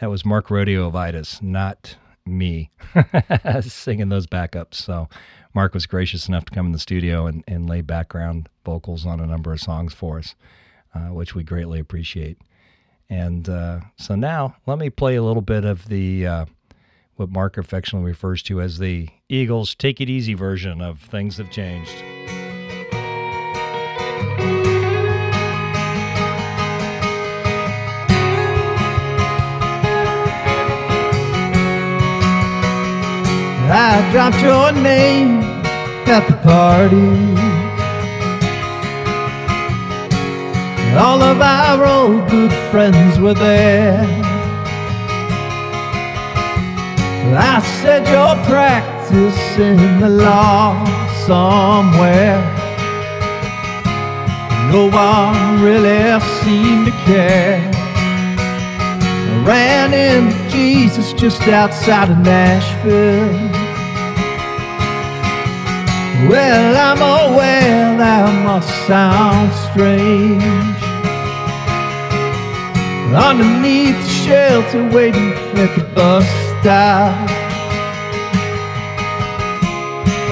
that 0.00 0.08
was 0.08 0.24
Mark 0.24 0.50
Rodeo 0.50 0.88
Vitus, 0.88 1.42
not 1.42 1.96
me 2.26 2.70
singing 3.60 4.08
those 4.08 4.26
backups. 4.26 4.74
So 4.74 5.08
Mark 5.54 5.74
was 5.74 5.86
gracious 5.86 6.28
enough 6.28 6.44
to 6.46 6.52
come 6.52 6.66
in 6.66 6.72
the 6.72 6.78
studio 6.78 7.26
and, 7.26 7.44
and 7.46 7.68
lay 7.68 7.80
background 7.80 8.48
vocals 8.64 9.06
on 9.06 9.20
a 9.20 9.26
number 9.26 9.52
of 9.52 9.60
songs 9.60 9.94
for 9.94 10.18
us, 10.18 10.34
uh, 10.94 11.08
which 11.08 11.34
we 11.34 11.42
greatly 11.42 11.78
appreciate. 11.78 12.38
And 13.08 13.48
uh, 13.48 13.80
so 13.96 14.16
now 14.16 14.56
let 14.66 14.78
me 14.78 14.90
play 14.90 15.16
a 15.16 15.22
little 15.22 15.42
bit 15.42 15.64
of 15.64 15.88
the 15.88 16.26
uh, 16.26 16.46
what 17.14 17.30
Mark 17.30 17.56
affectionately 17.56 18.10
refers 18.10 18.42
to 18.44 18.60
as 18.60 18.78
the 18.78 19.08
Eagles 19.28 19.74
Take 19.74 20.00
It 20.00 20.10
Easy 20.10 20.34
version 20.34 20.80
of 20.80 21.00
Things 21.00 21.38
Have 21.38 21.50
Changed. 21.50 22.02
I 33.88 34.10
dropped 34.10 34.40
your 34.42 34.72
name 34.72 35.42
at 36.08 36.26
the 36.28 36.36
party. 36.42 37.14
All 40.98 41.22
of 41.22 41.40
our 41.40 41.86
old 41.86 42.28
good 42.28 42.52
friends 42.72 43.20
were 43.20 43.34
there. 43.34 44.02
I 47.38 47.60
said 47.80 48.02
you're 48.12 48.40
practicing 48.50 50.00
the 50.00 50.08
law 50.08 50.84
somewhere. 51.28 52.42
No 54.72 54.90
one 54.90 55.62
really 55.62 56.20
seemed 56.42 56.86
to 56.86 56.92
care. 57.06 57.60
I 58.42 59.44
ran 59.46 59.94
into 59.94 60.50
Jesus 60.50 61.12
just 61.12 61.42
outside 61.42 62.10
of 62.10 62.18
Nashville. 62.18 63.55
Well, 66.24 66.74
I'm 66.74 66.98
aware 66.98 67.96
that 67.98 68.42
must 68.42 68.68
sound 68.88 69.52
strange. 69.70 70.42
Underneath 73.14 73.94
the 74.02 74.08
shelter, 74.24 74.88
waiting 74.96 75.32
at 75.54 75.76
the 75.76 75.84
bus 75.94 76.26
stop. 76.60 77.30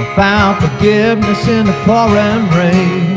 I 0.01 0.05
found 0.17 0.55
forgiveness 0.65 1.47
in 1.47 1.67
the 1.67 1.77
pouring 1.85 2.49
rain. 2.57 3.17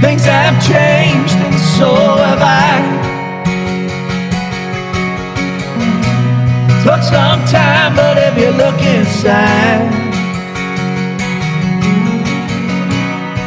Things 0.00 0.24
have 0.26 0.62
changed, 0.62 1.34
and 1.36 1.58
so 1.58 1.94
have 1.94 2.40
I. 2.40 3.13
Took 6.84 7.02
some 7.02 7.42
time, 7.46 7.96
but 7.96 8.18
if 8.18 8.36
you 8.36 8.50
look 8.50 8.78
inside, 8.82 9.88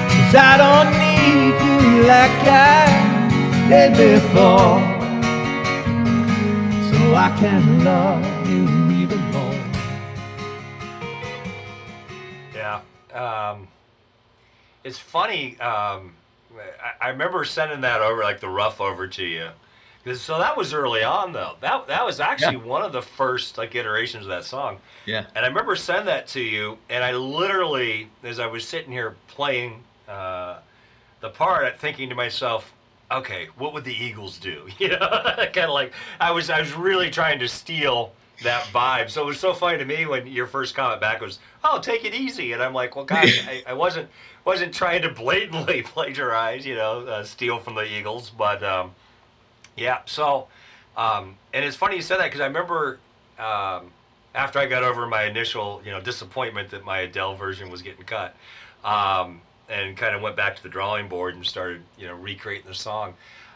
'cause 0.09 0.33
I 0.33 0.57
don't 0.57 0.91
need 0.97 1.53
you 1.67 2.03
like 2.07 2.31
I 2.47 3.69
did 3.69 3.91
before, 3.95 4.81
so 6.89 6.97
I 7.13 7.29
can 7.39 7.83
love 7.83 8.25
you 8.49 8.63
even 9.03 9.21
more. 9.31 9.61
Yeah. 12.55 12.79
Um, 13.13 13.67
it's 14.83 14.97
funny. 14.97 15.59
Um, 15.59 16.15
I 16.99 17.09
remember 17.09 17.45
sending 17.45 17.81
that 17.81 18.01
over, 18.01 18.23
like 18.23 18.39
the 18.39 18.49
rough 18.49 18.81
over 18.81 19.05
to 19.05 19.23
you. 19.23 19.49
So 20.15 20.37
that 20.37 20.55
was 20.55 20.73
early 20.73 21.03
on, 21.03 21.33
though. 21.33 21.55
That 21.61 21.87
that 21.87 22.05
was 22.05 22.19
actually 22.19 22.57
Yeah. 22.57 22.63
one 22.63 22.81
of 22.83 22.91
the 22.91 23.01
first 23.01 23.57
like 23.57 23.75
iterations 23.75 24.23
of 24.25 24.29
that 24.29 24.45
song. 24.45 24.79
Yeah. 25.05 25.25
And 25.35 25.45
I 25.45 25.47
remember 25.47 25.75
sending 25.75 26.05
that 26.05 26.27
to 26.29 26.41
you, 26.41 26.77
and 26.89 27.03
I 27.03 27.11
literally, 27.13 28.09
as 28.23 28.39
I 28.39 28.47
was 28.47 28.67
sitting 28.67 28.91
here 28.91 29.15
playing 29.27 29.83
uh, 30.07 30.57
the 31.21 31.29
part, 31.29 31.79
thinking 31.79 32.09
to 32.09 32.15
myself, 32.15 32.73
okay, 33.11 33.47
what 33.57 33.73
would 33.73 33.83
the 33.83 33.93
Eagles 33.95 34.37
do? 34.37 34.67
You 34.79 34.89
know, 34.89 34.97
kind 35.53 35.57
of 35.57 35.71
like 35.71 35.93
I 36.19 36.31
was, 36.31 36.49
I 36.49 36.59
was 36.59 36.73
really 36.73 37.09
trying 37.09 37.39
to 37.39 37.47
steal 37.47 38.11
that 38.43 38.63
vibe. 38.65 39.09
So 39.09 39.23
it 39.23 39.25
was 39.25 39.39
so 39.39 39.53
funny 39.53 39.79
to 39.79 39.85
me 39.85 40.05
when 40.05 40.27
your 40.27 40.45
first 40.45 40.75
comment 40.75 41.01
back 41.01 41.21
was, 41.21 41.39
"Oh, 41.63 41.79
take 41.79 42.05
it 42.05 42.13
easy," 42.13 42.51
and 42.53 42.61
I'm 42.61 42.73
like, 42.73 42.95
"Well, 42.95 43.05
gosh, 43.15 43.45
I, 43.47 43.63
I 43.67 43.73
wasn't 43.73 44.09
wasn't 44.45 44.73
trying 44.73 45.01
to 45.01 45.09
blatantly 45.09 45.81
plagiarize, 45.81 46.65
you 46.65 46.75
know, 46.75 46.99
uh, 47.07 47.23
steal 47.23 47.59
from 47.59 47.73
the 47.75 47.81
Eagles, 47.91 48.29
but 48.29 48.61
um, 48.63 48.91
yeah." 49.77 49.99
So, 50.05 50.47
um, 50.95 51.35
and 51.53 51.63
it's 51.63 51.75
funny 51.75 51.95
you 51.95 52.01
said 52.01 52.19
that 52.19 52.25
because 52.25 52.41
I 52.41 52.47
remember 52.47 52.99
um, 53.39 53.91
after 54.35 54.59
I 54.59 54.65
got 54.65 54.83
over 54.83 55.07
my 55.07 55.23
initial, 55.23 55.81
you 55.85 55.91
know, 55.91 56.01
disappointment 56.01 56.69
that 56.71 56.83
my 56.83 56.99
Adele 56.99 57.35
version 57.35 57.69
was 57.69 57.81
getting 57.81 58.03
cut. 58.03 58.35
Um, 58.83 59.41
and 59.69 59.97
kind 59.97 60.15
of 60.15 60.21
went 60.21 60.35
back 60.35 60.55
to 60.55 60.63
the 60.63 60.69
drawing 60.69 61.07
board 61.07 61.35
and 61.35 61.45
started 61.45 61.81
you 61.97 62.07
know 62.07 62.15
recreating 62.15 62.67
the 62.67 62.75
song. 62.75 63.13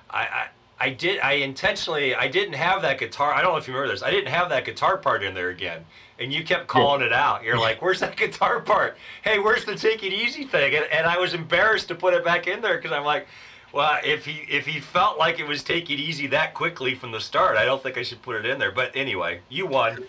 I, 0.10 0.20
I 0.20 0.48
I 0.80 0.90
did. 0.90 1.20
I 1.20 1.34
intentionally. 1.34 2.16
I 2.16 2.28
didn't 2.28 2.56
have 2.56 2.82
that 2.82 2.98
guitar. 2.98 3.32
I 3.34 3.42
don't 3.42 3.52
know 3.52 3.58
if 3.58 3.68
you 3.68 3.74
remember 3.74 3.94
this. 3.94 4.02
I 4.02 4.10
didn't 4.10 4.30
have 4.30 4.50
that 4.50 4.66
guitar 4.66 4.98
part 4.98 5.24
in 5.24 5.36
there 5.36 5.50
again, 5.50 5.86
and 6.18 6.34
you 6.34 6.44
kept 6.44 6.68
calling 6.68 7.02
yeah. 7.02 7.08
it 7.08 7.14
out. 7.14 7.44
You're 7.44 7.60
like, 7.60 7.82
"Where's 7.84 8.00
that 8.00 8.18
guitar 8.18 8.60
part? 8.60 8.98
Hey, 9.22 9.38
where's 9.38 9.64
the 9.64 9.76
take 9.76 10.04
it 10.04 10.12
easy 10.12 10.44
thing?" 10.44 10.74
And, 10.76 10.86
and 10.86 11.06
I 11.06 11.20
was 11.20 11.36
embarrassed 11.36 11.88
to 11.90 11.96
put 11.96 12.16
it 12.16 12.26
back 12.26 12.48
in 12.48 12.62
there 12.62 12.78
because 12.78 12.92
I'm 12.92 13.06
like, 13.06 13.28
"Well, 13.74 14.00
if 14.04 14.26
he 14.26 14.46
if 14.50 14.66
he 14.66 14.80
felt 14.80 15.18
like 15.18 15.40
it 15.40 15.48
was 15.48 15.64
take 15.64 15.90
it 15.90 16.00
easy 16.00 16.28
that 16.28 16.54
quickly 16.54 16.96
from 16.96 17.12
the 17.12 17.20
start, 17.20 17.58
I 17.58 17.66
don't 17.66 17.82
think 17.82 17.98
I 17.98 18.04
should 18.04 18.22
put 18.22 18.36
it 18.36 18.46
in 18.46 18.60
there." 18.60 18.72
But 18.72 18.96
anyway, 18.96 19.42
you 19.50 19.68
won. 19.68 20.04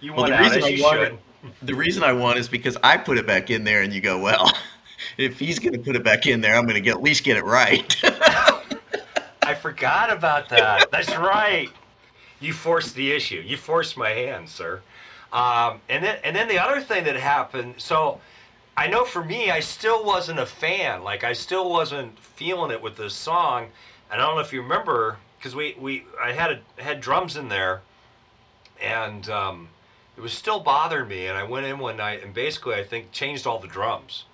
You 0.00 0.12
won 0.12 0.30
well, 0.30 0.38
the 0.38 0.44
reason 0.44 0.64
I 0.64 0.82
won, 0.82 0.94
should. 0.94 1.18
The 1.62 1.74
reason 1.74 2.02
I 2.02 2.12
won 2.12 2.36
is 2.36 2.48
because 2.48 2.76
I 2.82 2.96
put 2.96 3.18
it 3.18 3.26
back 3.26 3.50
in 3.50 3.64
there, 3.64 3.82
and 3.82 3.92
you 3.92 4.00
go, 4.00 4.18
"Well." 4.18 4.50
If 5.18 5.38
he's 5.38 5.58
going 5.58 5.72
to 5.72 5.78
put 5.78 5.94
it 5.96 6.02
back 6.02 6.26
in 6.26 6.40
there, 6.40 6.56
I'm 6.56 6.66
going 6.66 6.82
to 6.82 6.90
at 6.90 7.02
least 7.02 7.24
get 7.24 7.36
it 7.36 7.44
right. 7.44 7.96
I 9.42 9.54
forgot 9.54 10.12
about 10.12 10.48
that. 10.48 10.90
That's 10.90 11.16
right. 11.16 11.70
You 12.40 12.52
forced 12.52 12.94
the 12.94 13.12
issue. 13.12 13.42
You 13.46 13.56
forced 13.56 13.96
my 13.96 14.10
hand, 14.10 14.48
sir. 14.48 14.82
Um, 15.32 15.80
and 15.88 16.04
then 16.04 16.18
and 16.24 16.34
then 16.34 16.48
the 16.48 16.58
other 16.58 16.80
thing 16.80 17.04
that 17.04 17.16
happened. 17.16 17.74
So 17.78 18.20
I 18.76 18.88
know 18.88 19.04
for 19.04 19.24
me, 19.24 19.50
I 19.50 19.60
still 19.60 20.04
wasn't 20.04 20.38
a 20.38 20.46
fan. 20.46 21.02
Like 21.02 21.24
I 21.24 21.32
still 21.32 21.70
wasn't 21.70 22.18
feeling 22.18 22.70
it 22.70 22.82
with 22.82 22.96
this 22.96 23.14
song. 23.14 23.68
And 24.10 24.20
I 24.20 24.26
don't 24.26 24.36
know 24.36 24.42
if 24.42 24.52
you 24.52 24.62
remember 24.62 25.18
because 25.38 25.54
we, 25.54 25.76
we 25.78 26.04
I 26.22 26.32
had 26.32 26.50
a, 26.52 26.82
had 26.82 27.00
drums 27.00 27.36
in 27.36 27.48
there, 27.48 27.82
and 28.80 29.28
um, 29.28 29.68
it 30.16 30.20
was 30.20 30.32
still 30.32 30.60
bothering 30.60 31.08
me. 31.08 31.26
And 31.26 31.36
I 31.36 31.42
went 31.42 31.66
in 31.66 31.78
one 31.78 31.96
night 31.96 32.22
and 32.22 32.34
basically 32.34 32.74
I 32.74 32.84
think 32.84 33.12
changed 33.12 33.46
all 33.46 33.58
the 33.58 33.68
drums 33.68 34.24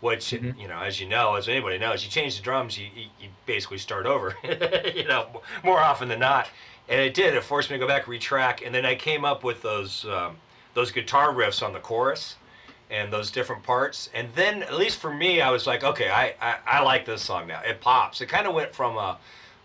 which 0.00 0.30
mm-hmm. 0.30 0.58
you 0.58 0.66
know, 0.66 0.80
as 0.80 0.98
you 0.98 1.08
know, 1.08 1.34
as 1.34 1.48
anybody 1.48 1.78
knows, 1.78 2.02
you 2.02 2.10
change 2.10 2.36
the 2.36 2.42
drums, 2.42 2.78
you, 2.78 2.88
you, 2.94 3.06
you 3.20 3.28
basically 3.46 3.78
start 3.78 4.06
over, 4.06 4.34
you 4.94 5.04
know, 5.04 5.42
more 5.62 5.78
often 5.78 6.08
than 6.08 6.18
not. 6.18 6.48
And 6.88 7.00
it 7.00 7.14
did. 7.14 7.34
It 7.34 7.44
forced 7.44 7.70
me 7.70 7.76
to 7.76 7.80
go 7.80 7.86
back, 7.86 8.06
retrack, 8.06 8.64
and 8.64 8.74
then 8.74 8.84
I 8.84 8.94
came 8.94 9.24
up 9.24 9.44
with 9.44 9.62
those 9.62 10.04
um, 10.06 10.38
those 10.74 10.90
guitar 10.90 11.32
riffs 11.32 11.64
on 11.64 11.72
the 11.72 11.78
chorus 11.78 12.36
and 12.90 13.12
those 13.12 13.30
different 13.30 13.62
parts. 13.62 14.10
And 14.14 14.28
then, 14.34 14.62
at 14.62 14.74
least 14.74 14.98
for 14.98 15.12
me, 15.12 15.40
I 15.40 15.50
was 15.50 15.66
like, 15.66 15.84
okay, 15.84 16.10
I 16.10 16.34
I, 16.40 16.56
I 16.66 16.82
like 16.82 17.04
this 17.04 17.22
song 17.22 17.46
now. 17.46 17.60
It 17.62 17.80
pops. 17.80 18.20
It 18.20 18.26
kind 18.26 18.46
of 18.46 18.54
went 18.54 18.74
from 18.74 18.96
a 18.96 19.18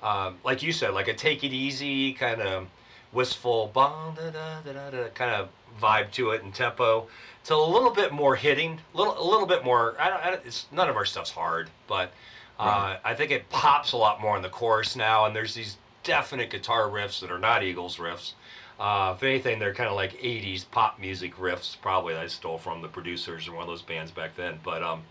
um, 0.04 0.38
like 0.44 0.62
you 0.62 0.72
said, 0.72 0.94
like 0.94 1.08
a 1.08 1.14
take 1.14 1.44
it 1.44 1.52
easy 1.52 2.14
kind 2.14 2.42
of 2.42 2.68
wistful 3.12 3.72
kind 3.74 5.32
of 5.32 5.50
vibe 5.82 6.12
to 6.12 6.32
it 6.32 6.44
and 6.44 6.54
tempo 6.54 7.08
to 7.46 7.56
a 7.56 7.58
little 7.58 7.92
bit 7.92 8.12
more 8.12 8.36
hitting, 8.36 8.80
little 8.94 9.20
a 9.20 9.28
little 9.28 9.48
bit 9.48 9.64
more. 9.64 9.96
I 10.00 10.10
don't, 10.10 10.26
I 10.26 10.32
don't 10.32 10.46
it's 10.46 10.68
none 10.72 10.90
of 10.90 10.96
our 10.96 11.06
stuff's 11.06 11.32
hard, 11.32 11.70
but 11.88 12.12
uh, 12.60 12.64
right. 12.64 13.00
I 13.04 13.14
think 13.16 13.32
it 13.32 13.50
pops 13.50 13.94
a 13.94 13.98
lot 13.98 14.22
more 14.22 14.36
in 14.36 14.42
the 14.42 14.50
chorus 14.50 14.96
now, 14.96 15.26
and 15.26 15.36
there's 15.36 15.54
these 15.54 15.78
definite 16.04 16.50
guitar 16.50 16.88
riffs 16.88 17.20
that 17.22 17.32
are 17.32 17.40
not 17.40 17.64
Eagles 17.64 17.98
riffs. 17.98 18.34
Uh, 18.80 19.14
if 19.16 19.24
anything, 19.24 19.60
they're 19.60 19.74
kind 19.74 19.90
of 19.90 19.96
like 19.96 20.14
'80s 20.14 20.66
pop 20.70 21.00
music 21.00 21.36
riffs, 21.38 21.78
probably 21.82 22.14
that 22.14 22.24
I 22.24 22.28
stole 22.28 22.58
from 22.58 22.82
the 22.82 22.88
producers 22.88 23.48
or 23.48 23.54
one 23.54 23.62
of 23.62 23.68
those 23.68 23.82
bands 23.82 24.12
back 24.12 24.36
then. 24.36 24.60
But 24.64 24.84
um, 24.84 25.04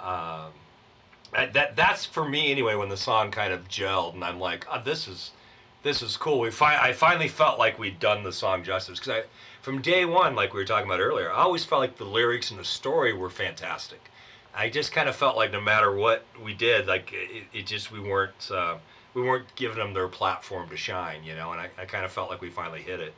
uh, 0.00 0.48
that 1.32 1.76
that's 1.76 2.04
for 2.04 2.28
me 2.28 2.50
anyway. 2.50 2.74
When 2.74 2.88
the 2.88 2.96
song 2.96 3.30
kind 3.30 3.52
of 3.52 3.68
gelled, 3.68 4.14
and 4.14 4.24
I'm 4.24 4.40
like, 4.40 4.66
oh, 4.70 4.82
this 4.82 5.06
is 5.06 5.30
this 5.84 6.02
is 6.02 6.16
cool. 6.16 6.40
We 6.40 6.50
fi- 6.50 6.80
I 6.80 6.92
finally 6.92 7.28
felt 7.28 7.58
like 7.58 7.78
we'd 7.78 8.00
done 8.00 8.24
the 8.24 8.32
song 8.32 8.64
justice 8.64 8.98
because 8.98 9.12
I 9.12 9.22
from 9.62 9.80
day 9.80 10.04
one, 10.04 10.34
like 10.34 10.52
we 10.52 10.60
were 10.60 10.66
talking 10.66 10.86
about 10.86 11.00
earlier, 11.00 11.30
I 11.30 11.42
always 11.42 11.64
felt 11.64 11.80
like 11.80 11.96
the 11.98 12.04
lyrics 12.04 12.50
and 12.50 12.58
the 12.58 12.64
story 12.64 13.12
were 13.12 13.30
fantastic. 13.30 14.10
I 14.54 14.70
just 14.70 14.92
kind 14.92 15.08
of 15.08 15.16
felt 15.16 15.36
like 15.36 15.52
no 15.52 15.60
matter 15.60 15.94
what 15.94 16.24
we 16.42 16.54
did, 16.54 16.86
like 16.86 17.12
it, 17.12 17.44
it 17.52 17.66
just 17.66 17.90
we 17.90 18.00
weren't 18.00 18.50
uh, 18.50 18.76
we 19.14 19.22
weren't 19.22 19.54
giving 19.56 19.78
them 19.78 19.94
their 19.94 20.08
platform 20.08 20.68
to 20.68 20.76
shine, 20.76 21.24
you 21.24 21.34
know. 21.34 21.52
And 21.52 21.60
I, 21.60 21.70
I 21.78 21.84
kind 21.84 22.04
of 22.04 22.12
felt 22.12 22.30
like 22.30 22.40
we 22.40 22.50
finally 22.50 22.82
hit 22.82 23.00
it 23.00 23.14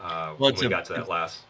uh, 0.00 0.34
well, 0.38 0.52
when 0.52 0.60
we 0.60 0.66
a, 0.66 0.70
got 0.70 0.84
to 0.86 0.94
that 0.94 1.08
last. 1.08 1.40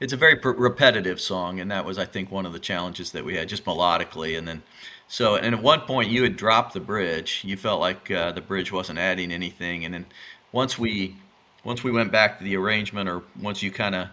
It's 0.00 0.12
a 0.12 0.16
very 0.16 0.36
pr- 0.36 0.50
repetitive 0.50 1.20
song, 1.20 1.60
and 1.60 1.70
that 1.70 1.84
was, 1.84 1.98
I 1.98 2.04
think, 2.04 2.30
one 2.30 2.46
of 2.46 2.52
the 2.52 2.58
challenges 2.58 3.12
that 3.12 3.24
we 3.24 3.36
had, 3.36 3.48
just 3.48 3.64
melodically. 3.64 4.36
And 4.38 4.46
then, 4.46 4.62
so, 5.08 5.36
and 5.36 5.54
at 5.54 5.62
one 5.62 5.80
point, 5.80 6.10
you 6.10 6.22
had 6.22 6.36
dropped 6.36 6.74
the 6.74 6.80
bridge. 6.80 7.42
You 7.44 7.56
felt 7.56 7.80
like 7.80 8.10
uh, 8.10 8.32
the 8.32 8.40
bridge 8.40 8.70
wasn't 8.70 8.98
adding 8.98 9.32
anything, 9.32 9.84
and 9.84 9.94
then 9.94 10.06
once 10.52 10.78
we 10.78 11.16
once 11.64 11.82
we 11.82 11.90
went 11.90 12.12
back 12.12 12.38
to 12.38 12.44
the 12.44 12.56
arrangement, 12.56 13.08
or 13.08 13.22
once 13.40 13.62
you 13.62 13.70
kind 13.70 13.94
of 13.94 14.08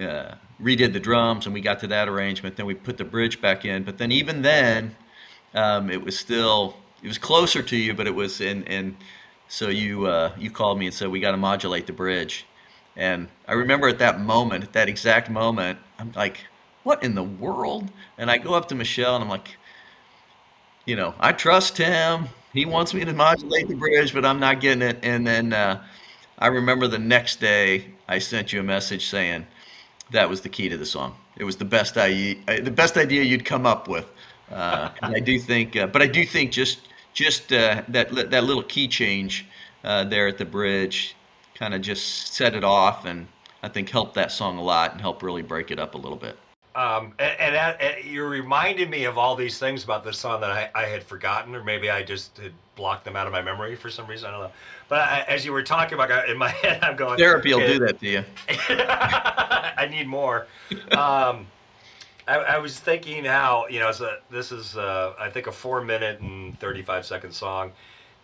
uh, 0.00 0.34
redid 0.60 0.92
the 0.92 1.00
drums 1.00 1.46
and 1.46 1.54
we 1.54 1.60
got 1.60 1.80
to 1.80 1.86
that 1.88 2.08
arrangement, 2.08 2.56
then 2.56 2.66
we 2.66 2.74
put 2.74 2.96
the 2.96 3.04
bridge 3.04 3.40
back 3.40 3.64
in. 3.64 3.82
But 3.82 3.98
then 3.98 4.12
even 4.12 4.42
then, 4.42 4.94
um, 5.54 5.90
it 5.90 6.02
was 6.02 6.18
still 6.18 6.76
it 7.04 7.08
was 7.08 7.18
closer 7.18 7.62
to 7.62 7.76
you, 7.76 7.94
but 7.94 8.06
it 8.06 8.14
was 8.14 8.40
in 8.40 8.64
and 8.64 8.96
so 9.46 9.68
you 9.68 10.06
uh, 10.06 10.32
you 10.38 10.50
called 10.50 10.78
me 10.78 10.86
and 10.86 10.94
said 10.94 11.08
we 11.08 11.20
got 11.20 11.32
to 11.32 11.36
modulate 11.36 11.86
the 11.86 11.92
bridge, 11.92 12.46
and 12.96 13.28
I 13.46 13.52
remember 13.52 13.86
at 13.88 13.98
that 13.98 14.20
moment, 14.20 14.64
at 14.64 14.72
that 14.72 14.88
exact 14.88 15.30
moment, 15.30 15.78
I'm 15.98 16.12
like, 16.12 16.46
what 16.82 17.02
in 17.02 17.14
the 17.14 17.22
world? 17.22 17.90
And 18.16 18.30
I 18.30 18.38
go 18.38 18.54
up 18.54 18.68
to 18.68 18.74
Michelle 18.74 19.14
and 19.14 19.22
I'm 19.22 19.30
like, 19.30 19.56
you 20.86 20.96
know, 20.96 21.14
I 21.20 21.32
trust 21.32 21.76
him. 21.76 22.28
He 22.52 22.64
wants 22.64 22.94
me 22.94 23.04
to 23.04 23.12
modulate 23.12 23.68
the 23.68 23.74
bridge, 23.74 24.14
but 24.14 24.24
I'm 24.24 24.40
not 24.40 24.60
getting 24.60 24.82
it. 24.82 24.98
And 25.02 25.26
then 25.26 25.52
uh, 25.52 25.82
I 26.38 26.46
remember 26.46 26.88
the 26.88 26.98
next 26.98 27.40
day 27.40 27.86
I 28.08 28.18
sent 28.18 28.52
you 28.52 28.60
a 28.60 28.62
message 28.62 29.06
saying 29.06 29.46
that 30.10 30.28
was 30.28 30.40
the 30.40 30.48
key 30.48 30.68
to 30.68 30.76
the 30.76 30.86
song. 30.86 31.16
It 31.36 31.44
was 31.44 31.56
the 31.56 31.64
best 31.64 31.96
idea, 31.96 32.36
the 32.62 32.70
best 32.70 32.96
idea 32.96 33.22
you'd 33.24 33.44
come 33.44 33.66
up 33.66 33.88
with. 33.88 34.06
Uh, 34.50 34.90
and 35.02 35.16
I 35.16 35.20
do 35.20 35.38
think, 35.38 35.74
uh, 35.76 35.86
but 35.86 36.00
I 36.00 36.06
do 36.06 36.24
think 36.24 36.52
just 36.52 36.88
just 37.14 37.52
uh, 37.52 37.82
that 37.88 38.30
that 38.30 38.44
little 38.44 38.62
key 38.62 38.88
change 38.88 39.46
uh, 39.82 40.04
there 40.04 40.28
at 40.28 40.36
the 40.36 40.44
bridge 40.44 41.16
kind 41.54 41.72
of 41.72 41.80
just 41.80 42.34
set 42.34 42.54
it 42.54 42.64
off, 42.64 43.06
and 43.06 43.28
I 43.62 43.68
think 43.68 43.88
helped 43.88 44.14
that 44.14 44.32
song 44.32 44.58
a 44.58 44.62
lot 44.62 44.92
and 44.92 45.00
helped 45.00 45.22
really 45.22 45.42
break 45.42 45.70
it 45.70 45.78
up 45.78 45.94
a 45.94 45.98
little 45.98 46.18
bit. 46.18 46.36
Um, 46.74 47.14
and, 47.20 47.54
and, 47.54 47.80
and, 47.80 48.04
you 48.04 48.24
reminded 48.24 48.90
me 48.90 49.04
of 49.04 49.16
all 49.16 49.36
these 49.36 49.60
things 49.60 49.84
about 49.84 50.04
this 50.04 50.18
song 50.18 50.40
that 50.40 50.50
I, 50.50 50.70
I 50.74 50.86
had 50.86 51.04
forgotten, 51.04 51.54
or 51.54 51.62
maybe 51.62 51.88
I 51.88 52.02
just 52.02 52.36
had 52.38 52.52
blocked 52.74 53.04
them 53.04 53.14
out 53.14 53.28
of 53.28 53.32
my 53.32 53.42
memory 53.42 53.76
for 53.76 53.90
some 53.90 54.08
reason. 54.08 54.28
I 54.28 54.32
don't 54.32 54.40
know. 54.40 54.50
But 54.88 54.98
I, 55.02 55.20
as 55.28 55.44
you 55.46 55.52
were 55.52 55.62
talking 55.62 55.94
about, 55.94 56.28
in 56.28 56.36
my 56.36 56.48
head, 56.62 56.82
I'm 56.82 56.96
going. 56.96 57.16
Therapy 57.16 57.54
will 57.54 57.60
do 57.60 57.78
that 57.78 58.00
to 58.00 58.08
you. 58.08 58.24
I 58.48 59.86
need 59.88 60.08
more. 60.08 60.48
Um, 60.90 61.46
I, 62.26 62.36
I, 62.36 62.58
was 62.58 62.78
thinking 62.80 63.24
how 63.24 63.66
you 63.68 63.80
know 63.80 63.90
a, 63.90 64.18
this 64.30 64.50
is 64.50 64.76
uh, 64.76 65.12
I 65.18 65.28
think 65.30 65.46
a 65.46 65.52
four 65.52 65.82
minute 65.82 66.20
and 66.20 66.58
35 66.58 67.04
second 67.04 67.32
song, 67.32 67.72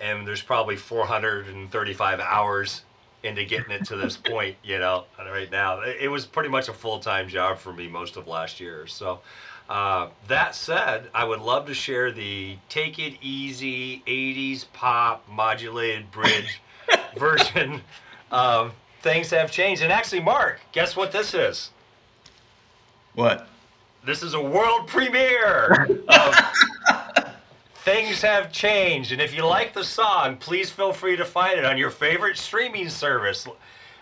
and 0.00 0.26
there's 0.26 0.42
probably 0.42 0.76
435 0.76 2.20
hours 2.20 2.82
into 3.22 3.44
getting 3.44 3.70
it 3.70 3.84
to 3.86 3.96
this 3.96 4.16
point, 4.24 4.56
you 4.62 4.78
know, 4.78 5.04
right 5.18 5.50
now. 5.50 5.80
It 5.82 6.08
was 6.08 6.26
pretty 6.26 6.48
much 6.48 6.68
a 6.68 6.72
full 6.72 6.98
time 6.98 7.28
job 7.28 7.58
for 7.58 7.72
me 7.72 7.88
most 7.88 8.16
of 8.16 8.26
last 8.26 8.60
year. 8.60 8.86
So, 8.86 9.20
uh, 9.68 10.08
that 10.28 10.54
said, 10.54 11.08
I 11.14 11.24
would 11.24 11.40
love 11.40 11.66
to 11.66 11.74
share 11.74 12.10
the 12.10 12.56
Take 12.68 12.98
It 12.98 13.14
Easy 13.20 14.02
80s 14.06 14.66
pop 14.72 15.28
modulated 15.28 16.10
bridge 16.10 16.60
version 17.16 17.82
of 18.30 18.74
Things 19.02 19.30
Have 19.30 19.50
Changed. 19.50 19.82
And 19.82 19.92
actually, 19.92 20.20
Mark, 20.20 20.60
guess 20.72 20.96
what 20.96 21.12
this 21.12 21.34
is? 21.34 21.70
What? 23.14 23.48
This 24.02 24.22
is 24.22 24.32
a 24.32 24.40
world 24.40 24.86
premiere 24.86 26.00
of 26.08 26.34
Things 27.84 28.22
have 28.22 28.52
changed, 28.52 29.12
and 29.12 29.20
if 29.20 29.34
you 29.34 29.44
like 29.44 29.72
the 29.72 29.84
song, 29.84 30.36
please 30.36 30.70
feel 30.70 30.92
free 30.92 31.16
to 31.16 31.24
find 31.24 31.58
it 31.58 31.64
on 31.64 31.78
your 31.78 31.90
favorite 31.90 32.36
streaming 32.36 32.88
service. 32.88 33.46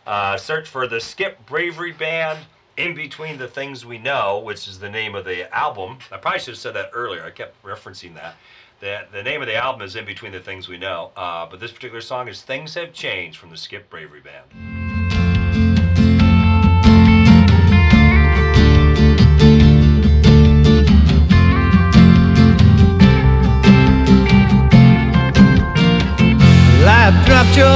Uh, 0.07 0.36
search 0.36 0.68
for 0.68 0.86
the 0.86 1.01
Skip 1.01 1.44
Bravery 1.46 1.92
Band 1.92 2.38
in 2.76 2.94
Between 2.94 3.38
the 3.38 3.46
Things 3.46 3.86
We 3.86 3.99
Know, 3.99 4.40
which 4.40 4.66
is 4.66 4.78
the 4.78 4.90
name 4.90 5.14
of 5.14 5.24
the 5.24 5.53
album. 5.57 5.99
I 6.12 6.16
probably 6.16 6.40
should 6.40 6.55
have 6.55 6.59
said 6.59 6.74
that 6.74 6.90
earlier. 6.92 7.24
I 7.24 7.30
kept 7.30 7.61
referencing 7.62 8.14
that. 8.14 8.34
The, 8.80 9.07
the 9.12 9.22
name 9.22 9.42
of 9.42 9.46
the 9.46 9.57
album 9.57 9.82
is 9.82 9.96
In 9.96 10.05
Between 10.05 10.32
the 10.32 10.40
Things 10.40 10.68
We 10.68 10.76
Know, 10.76 11.11
uh, 11.16 11.46
but 11.51 11.61
this 11.61 11.72
particular 11.72 12.01
song 12.01 12.28
is 12.28 12.42
Things 12.42 12.74
Have 12.74 12.92
Changed 12.92 13.38
from 13.38 13.51
the 13.51 13.57
Skip 13.57 13.90
Bravery 13.90 14.20
Band. 14.20 15.18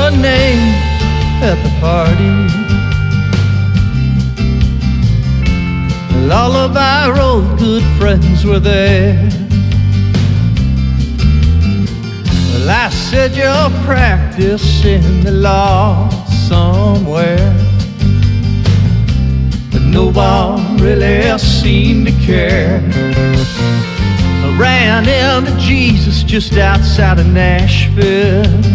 Your 0.02 0.10
name 0.20 0.58
at 1.48 1.56
the 1.62 1.70
party. 1.80 2.30
all 6.32 6.52
of 6.52 6.76
our 6.76 7.20
old 7.20 7.58
good 7.58 7.84
friends 7.98 8.44
were 8.44 8.58
there. 8.58 9.28
Well, 12.50 12.70
I 12.70 12.88
said 12.90 13.36
you're 13.36 13.70
practicing 13.84 15.22
the 15.22 15.32
law 15.32 16.08
somewhere. 16.48 17.52
But 19.70 19.82
no 19.82 20.10
one 20.10 20.78
really 20.78 21.38
seemed 21.38 22.06
to 22.06 22.12
care. 22.24 22.80
I 24.44 24.56
ran 24.58 25.06
into 25.06 25.54
Jesus 25.58 26.22
just 26.22 26.54
outside 26.54 27.18
of 27.18 27.26
Nashville. 27.26 28.71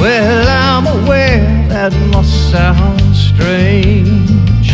Well, 0.00 0.48
I'm 0.48 0.86
aware 0.86 1.68
that 1.68 1.92
must 2.10 2.50
sound 2.50 3.14
strange. 3.14 4.72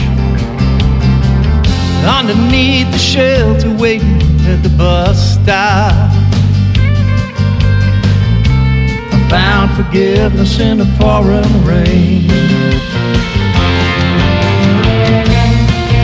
Underneath 2.07 2.93
the 2.93 2.99
shelter, 2.99 3.75
waiting 3.75 4.23
at 4.47 4.63
the 4.63 4.69
bus 4.79 5.35
stop. 5.35 6.13
I 9.11 9.27
found 9.29 9.73
forgiveness 9.75 10.61
in 10.61 10.79
the 10.79 10.87
pouring 10.97 11.65
rain. 11.65 12.31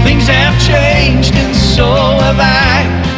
Things 0.03 0.27
have 0.27 0.61
changed, 0.67 1.33
and 1.37 1.55
so 1.55 1.95
have 1.95 2.41
I. 2.41 3.12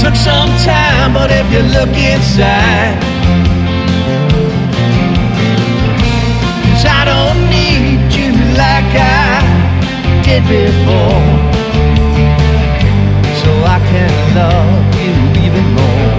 Took 0.00 0.14
some 0.14 0.50
time, 0.64 1.12
but 1.12 1.30
if 1.30 1.46
you 1.52 1.62
look 1.76 1.90
inside, 1.96 2.96
Cause 6.78 6.86
I 6.86 7.04
don't 7.04 7.40
need 7.50 8.14
you 8.14 8.30
like 8.54 8.94
I 8.94 9.42
did 10.22 10.44
before. 10.44 11.24
So 13.42 13.50
I 13.64 13.78
can 13.90 14.12
love 14.38 14.94
you 15.02 15.14
even 15.44 15.66
more. 15.74 16.18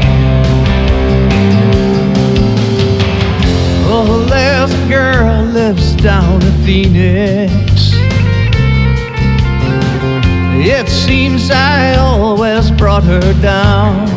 Oh, 3.92 4.26
there's 4.30 4.74
girl 4.90 5.44
lives 5.46 5.94
down 5.96 6.42
in 6.42 6.54
Phoenix. 6.66 7.69
It 10.62 10.89
seems 10.89 11.49
I 11.51 11.95
always 11.95 12.70
brought 12.70 13.03
her 13.05 13.34
down. 13.41 14.07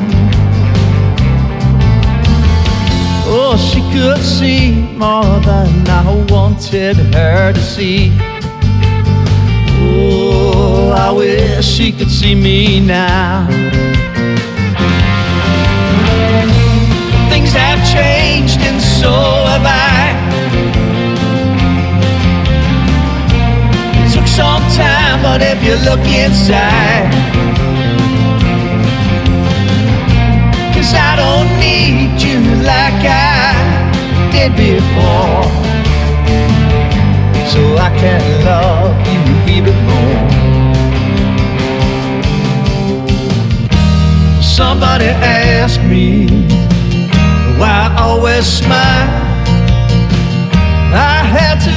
Oh, 3.24 3.56
she 3.56 3.80
could 3.92 4.20
see 4.20 4.72
more 4.96 5.38
than 5.40 5.88
I 5.88 6.26
wanted 6.28 6.96
her 7.14 7.52
to 7.52 7.60
see. 7.60 8.10
Oh, 9.84 10.92
I 10.96 11.12
wish 11.12 11.64
she 11.64 11.92
could 11.92 12.10
see 12.10 12.34
me 12.34 12.80
now. 12.80 13.46
Things 17.30 17.52
have 17.52 17.80
changed, 17.88 18.60
and 18.60 18.80
so 18.82 19.12
have 19.12 19.64
I. 19.64 20.21
time, 24.82 25.18
but 25.26 25.40
if 25.52 25.58
you 25.66 25.74
look 25.88 26.04
inside, 26.22 27.06
cause 30.74 30.92
I 31.10 31.12
don't 31.22 31.50
need 31.66 32.20
you 32.26 32.38
like 32.72 33.02
I 33.04 33.52
did 34.34 34.52
before. 34.56 35.44
So 37.52 37.60
I 37.86 37.90
can 38.02 38.22
love 38.48 38.94
you 39.12 39.22
even 39.56 39.76
more. 39.90 40.28
Somebody 44.58 45.06
asked 45.06 45.82
me 45.94 46.26
why 47.58 47.74
I 47.88 48.02
always 48.06 48.46
smile. 48.46 49.10
I 50.94 51.18
had 51.36 51.56
to 51.68 51.74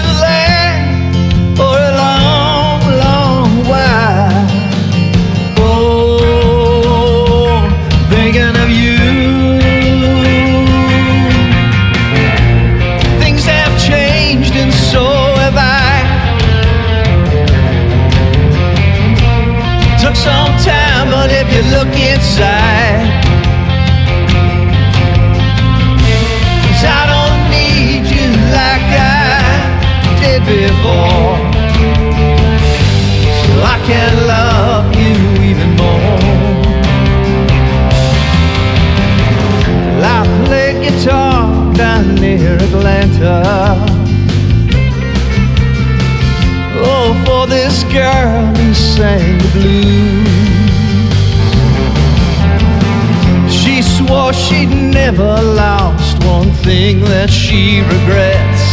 that 57.25 57.33
she 57.33 57.81
regrets. 57.81 58.63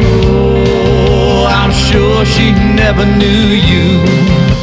Oh, 0.00 1.44
I'm 1.46 1.70
sure 1.70 2.24
she 2.24 2.52
never 2.74 3.04
knew 3.04 3.52
you. 3.68 4.53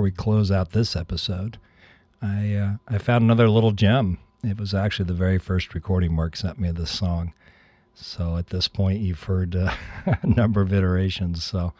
Before 0.00 0.04
we 0.04 0.10
close 0.12 0.50
out 0.50 0.70
this 0.70 0.96
episode, 0.96 1.58
I 2.22 2.54
uh, 2.54 2.72
I 2.88 2.96
found 2.96 3.22
another 3.22 3.50
little 3.50 3.72
gem. 3.72 4.16
It 4.42 4.58
was 4.58 4.72
actually 4.72 5.04
the 5.04 5.12
very 5.12 5.36
first 5.36 5.74
recording 5.74 6.14
Mark 6.14 6.36
sent 6.36 6.58
me 6.58 6.70
of 6.70 6.76
this 6.76 6.90
song. 6.90 7.34
So 7.94 8.38
at 8.38 8.46
this 8.46 8.66
point, 8.66 9.00
you've 9.00 9.24
heard 9.24 9.54
uh, 9.54 9.74
a 10.06 10.26
number 10.26 10.62
of 10.62 10.72
iterations. 10.72 11.44
So 11.44 11.74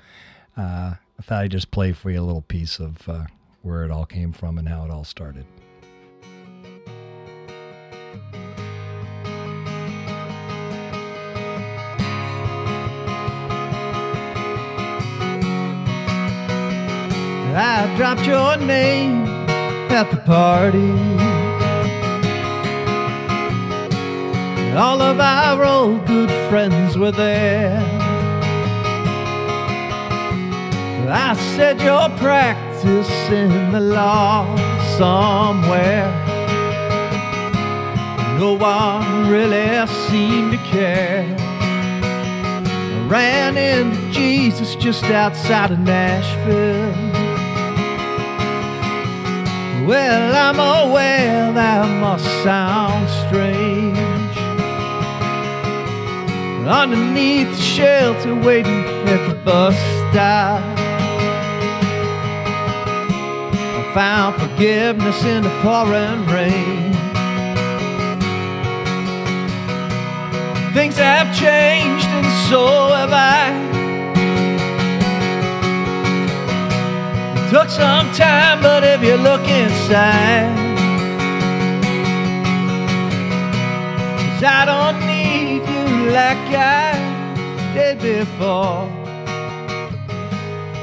uh, 0.54 0.96
I 1.18 1.22
thought 1.22 1.44
I'd 1.44 1.50
just 1.50 1.70
play 1.70 1.92
for 1.92 2.10
you 2.10 2.20
a 2.20 2.26
little 2.26 2.42
piece 2.42 2.78
of 2.78 3.08
uh, 3.08 3.24
where 3.62 3.84
it 3.84 3.90
all 3.90 4.04
came 4.04 4.32
from 4.32 4.58
and 4.58 4.68
how 4.68 4.84
it 4.84 4.90
all 4.90 5.04
started. 5.04 5.46
I 17.54 17.94
dropped 17.96 18.26
your 18.26 18.56
name 18.56 19.26
at 19.90 20.10
the 20.10 20.18
party. 20.18 20.92
All 24.76 25.02
of 25.02 25.18
our 25.18 25.64
old 25.64 26.06
good 26.06 26.30
friends 26.48 26.96
were 26.96 27.10
there. 27.10 27.80
I 31.12 31.34
said 31.56 31.80
you're 31.82 32.08
practicing 32.18 33.72
the 33.72 33.80
law 33.80 34.46
somewhere. 34.96 36.08
No 38.38 38.54
one 38.54 39.28
really 39.28 39.86
seemed 40.08 40.52
to 40.52 40.58
care. 40.58 41.26
I 41.36 43.06
ran 43.08 43.56
into 43.56 44.00
Jesus 44.12 44.76
just 44.76 45.02
outside 45.04 45.72
of 45.72 45.80
Nashville. 45.80 47.09
Well, 49.86 50.34
I'm 50.34 50.58
aware 50.58 51.52
that 51.52 52.00
must 52.00 52.24
sound 52.44 53.08
strange. 53.26 53.80
underneath 56.70 57.50
the 57.50 57.62
shelter 57.62 58.34
waiting 58.34 58.84
at 59.08 59.28
the 59.28 59.34
bus 59.34 59.74
stop. 60.10 60.62
I 63.52 63.90
found 63.92 64.40
forgiveness 64.40 65.24
in 65.24 65.42
the 65.42 65.50
pouring 65.62 66.26
rain. 66.26 66.92
Things 70.74 70.96
have 70.96 71.34
changed 71.36 72.06
and 72.06 72.48
so 72.48 72.92
have 72.92 73.12
I. 73.12 73.79
took 77.50 77.68
some 77.68 78.12
time, 78.12 78.62
but 78.62 78.84
if 78.84 79.02
you 79.02 79.16
look 79.16 79.42
inside, 79.48 80.54
'cause 84.18 84.44
I 84.44 84.64
don't 84.64 84.98
need 85.04 85.62
you 85.74 86.12
like 86.12 86.46
I 86.54 86.94
did 87.74 87.96
before, 88.00 88.86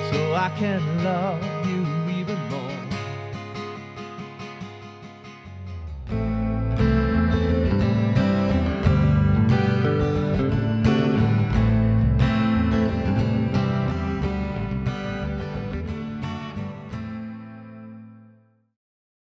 so 0.09 0.19
I 0.45 0.49
can 0.59 0.81
love 1.05 1.46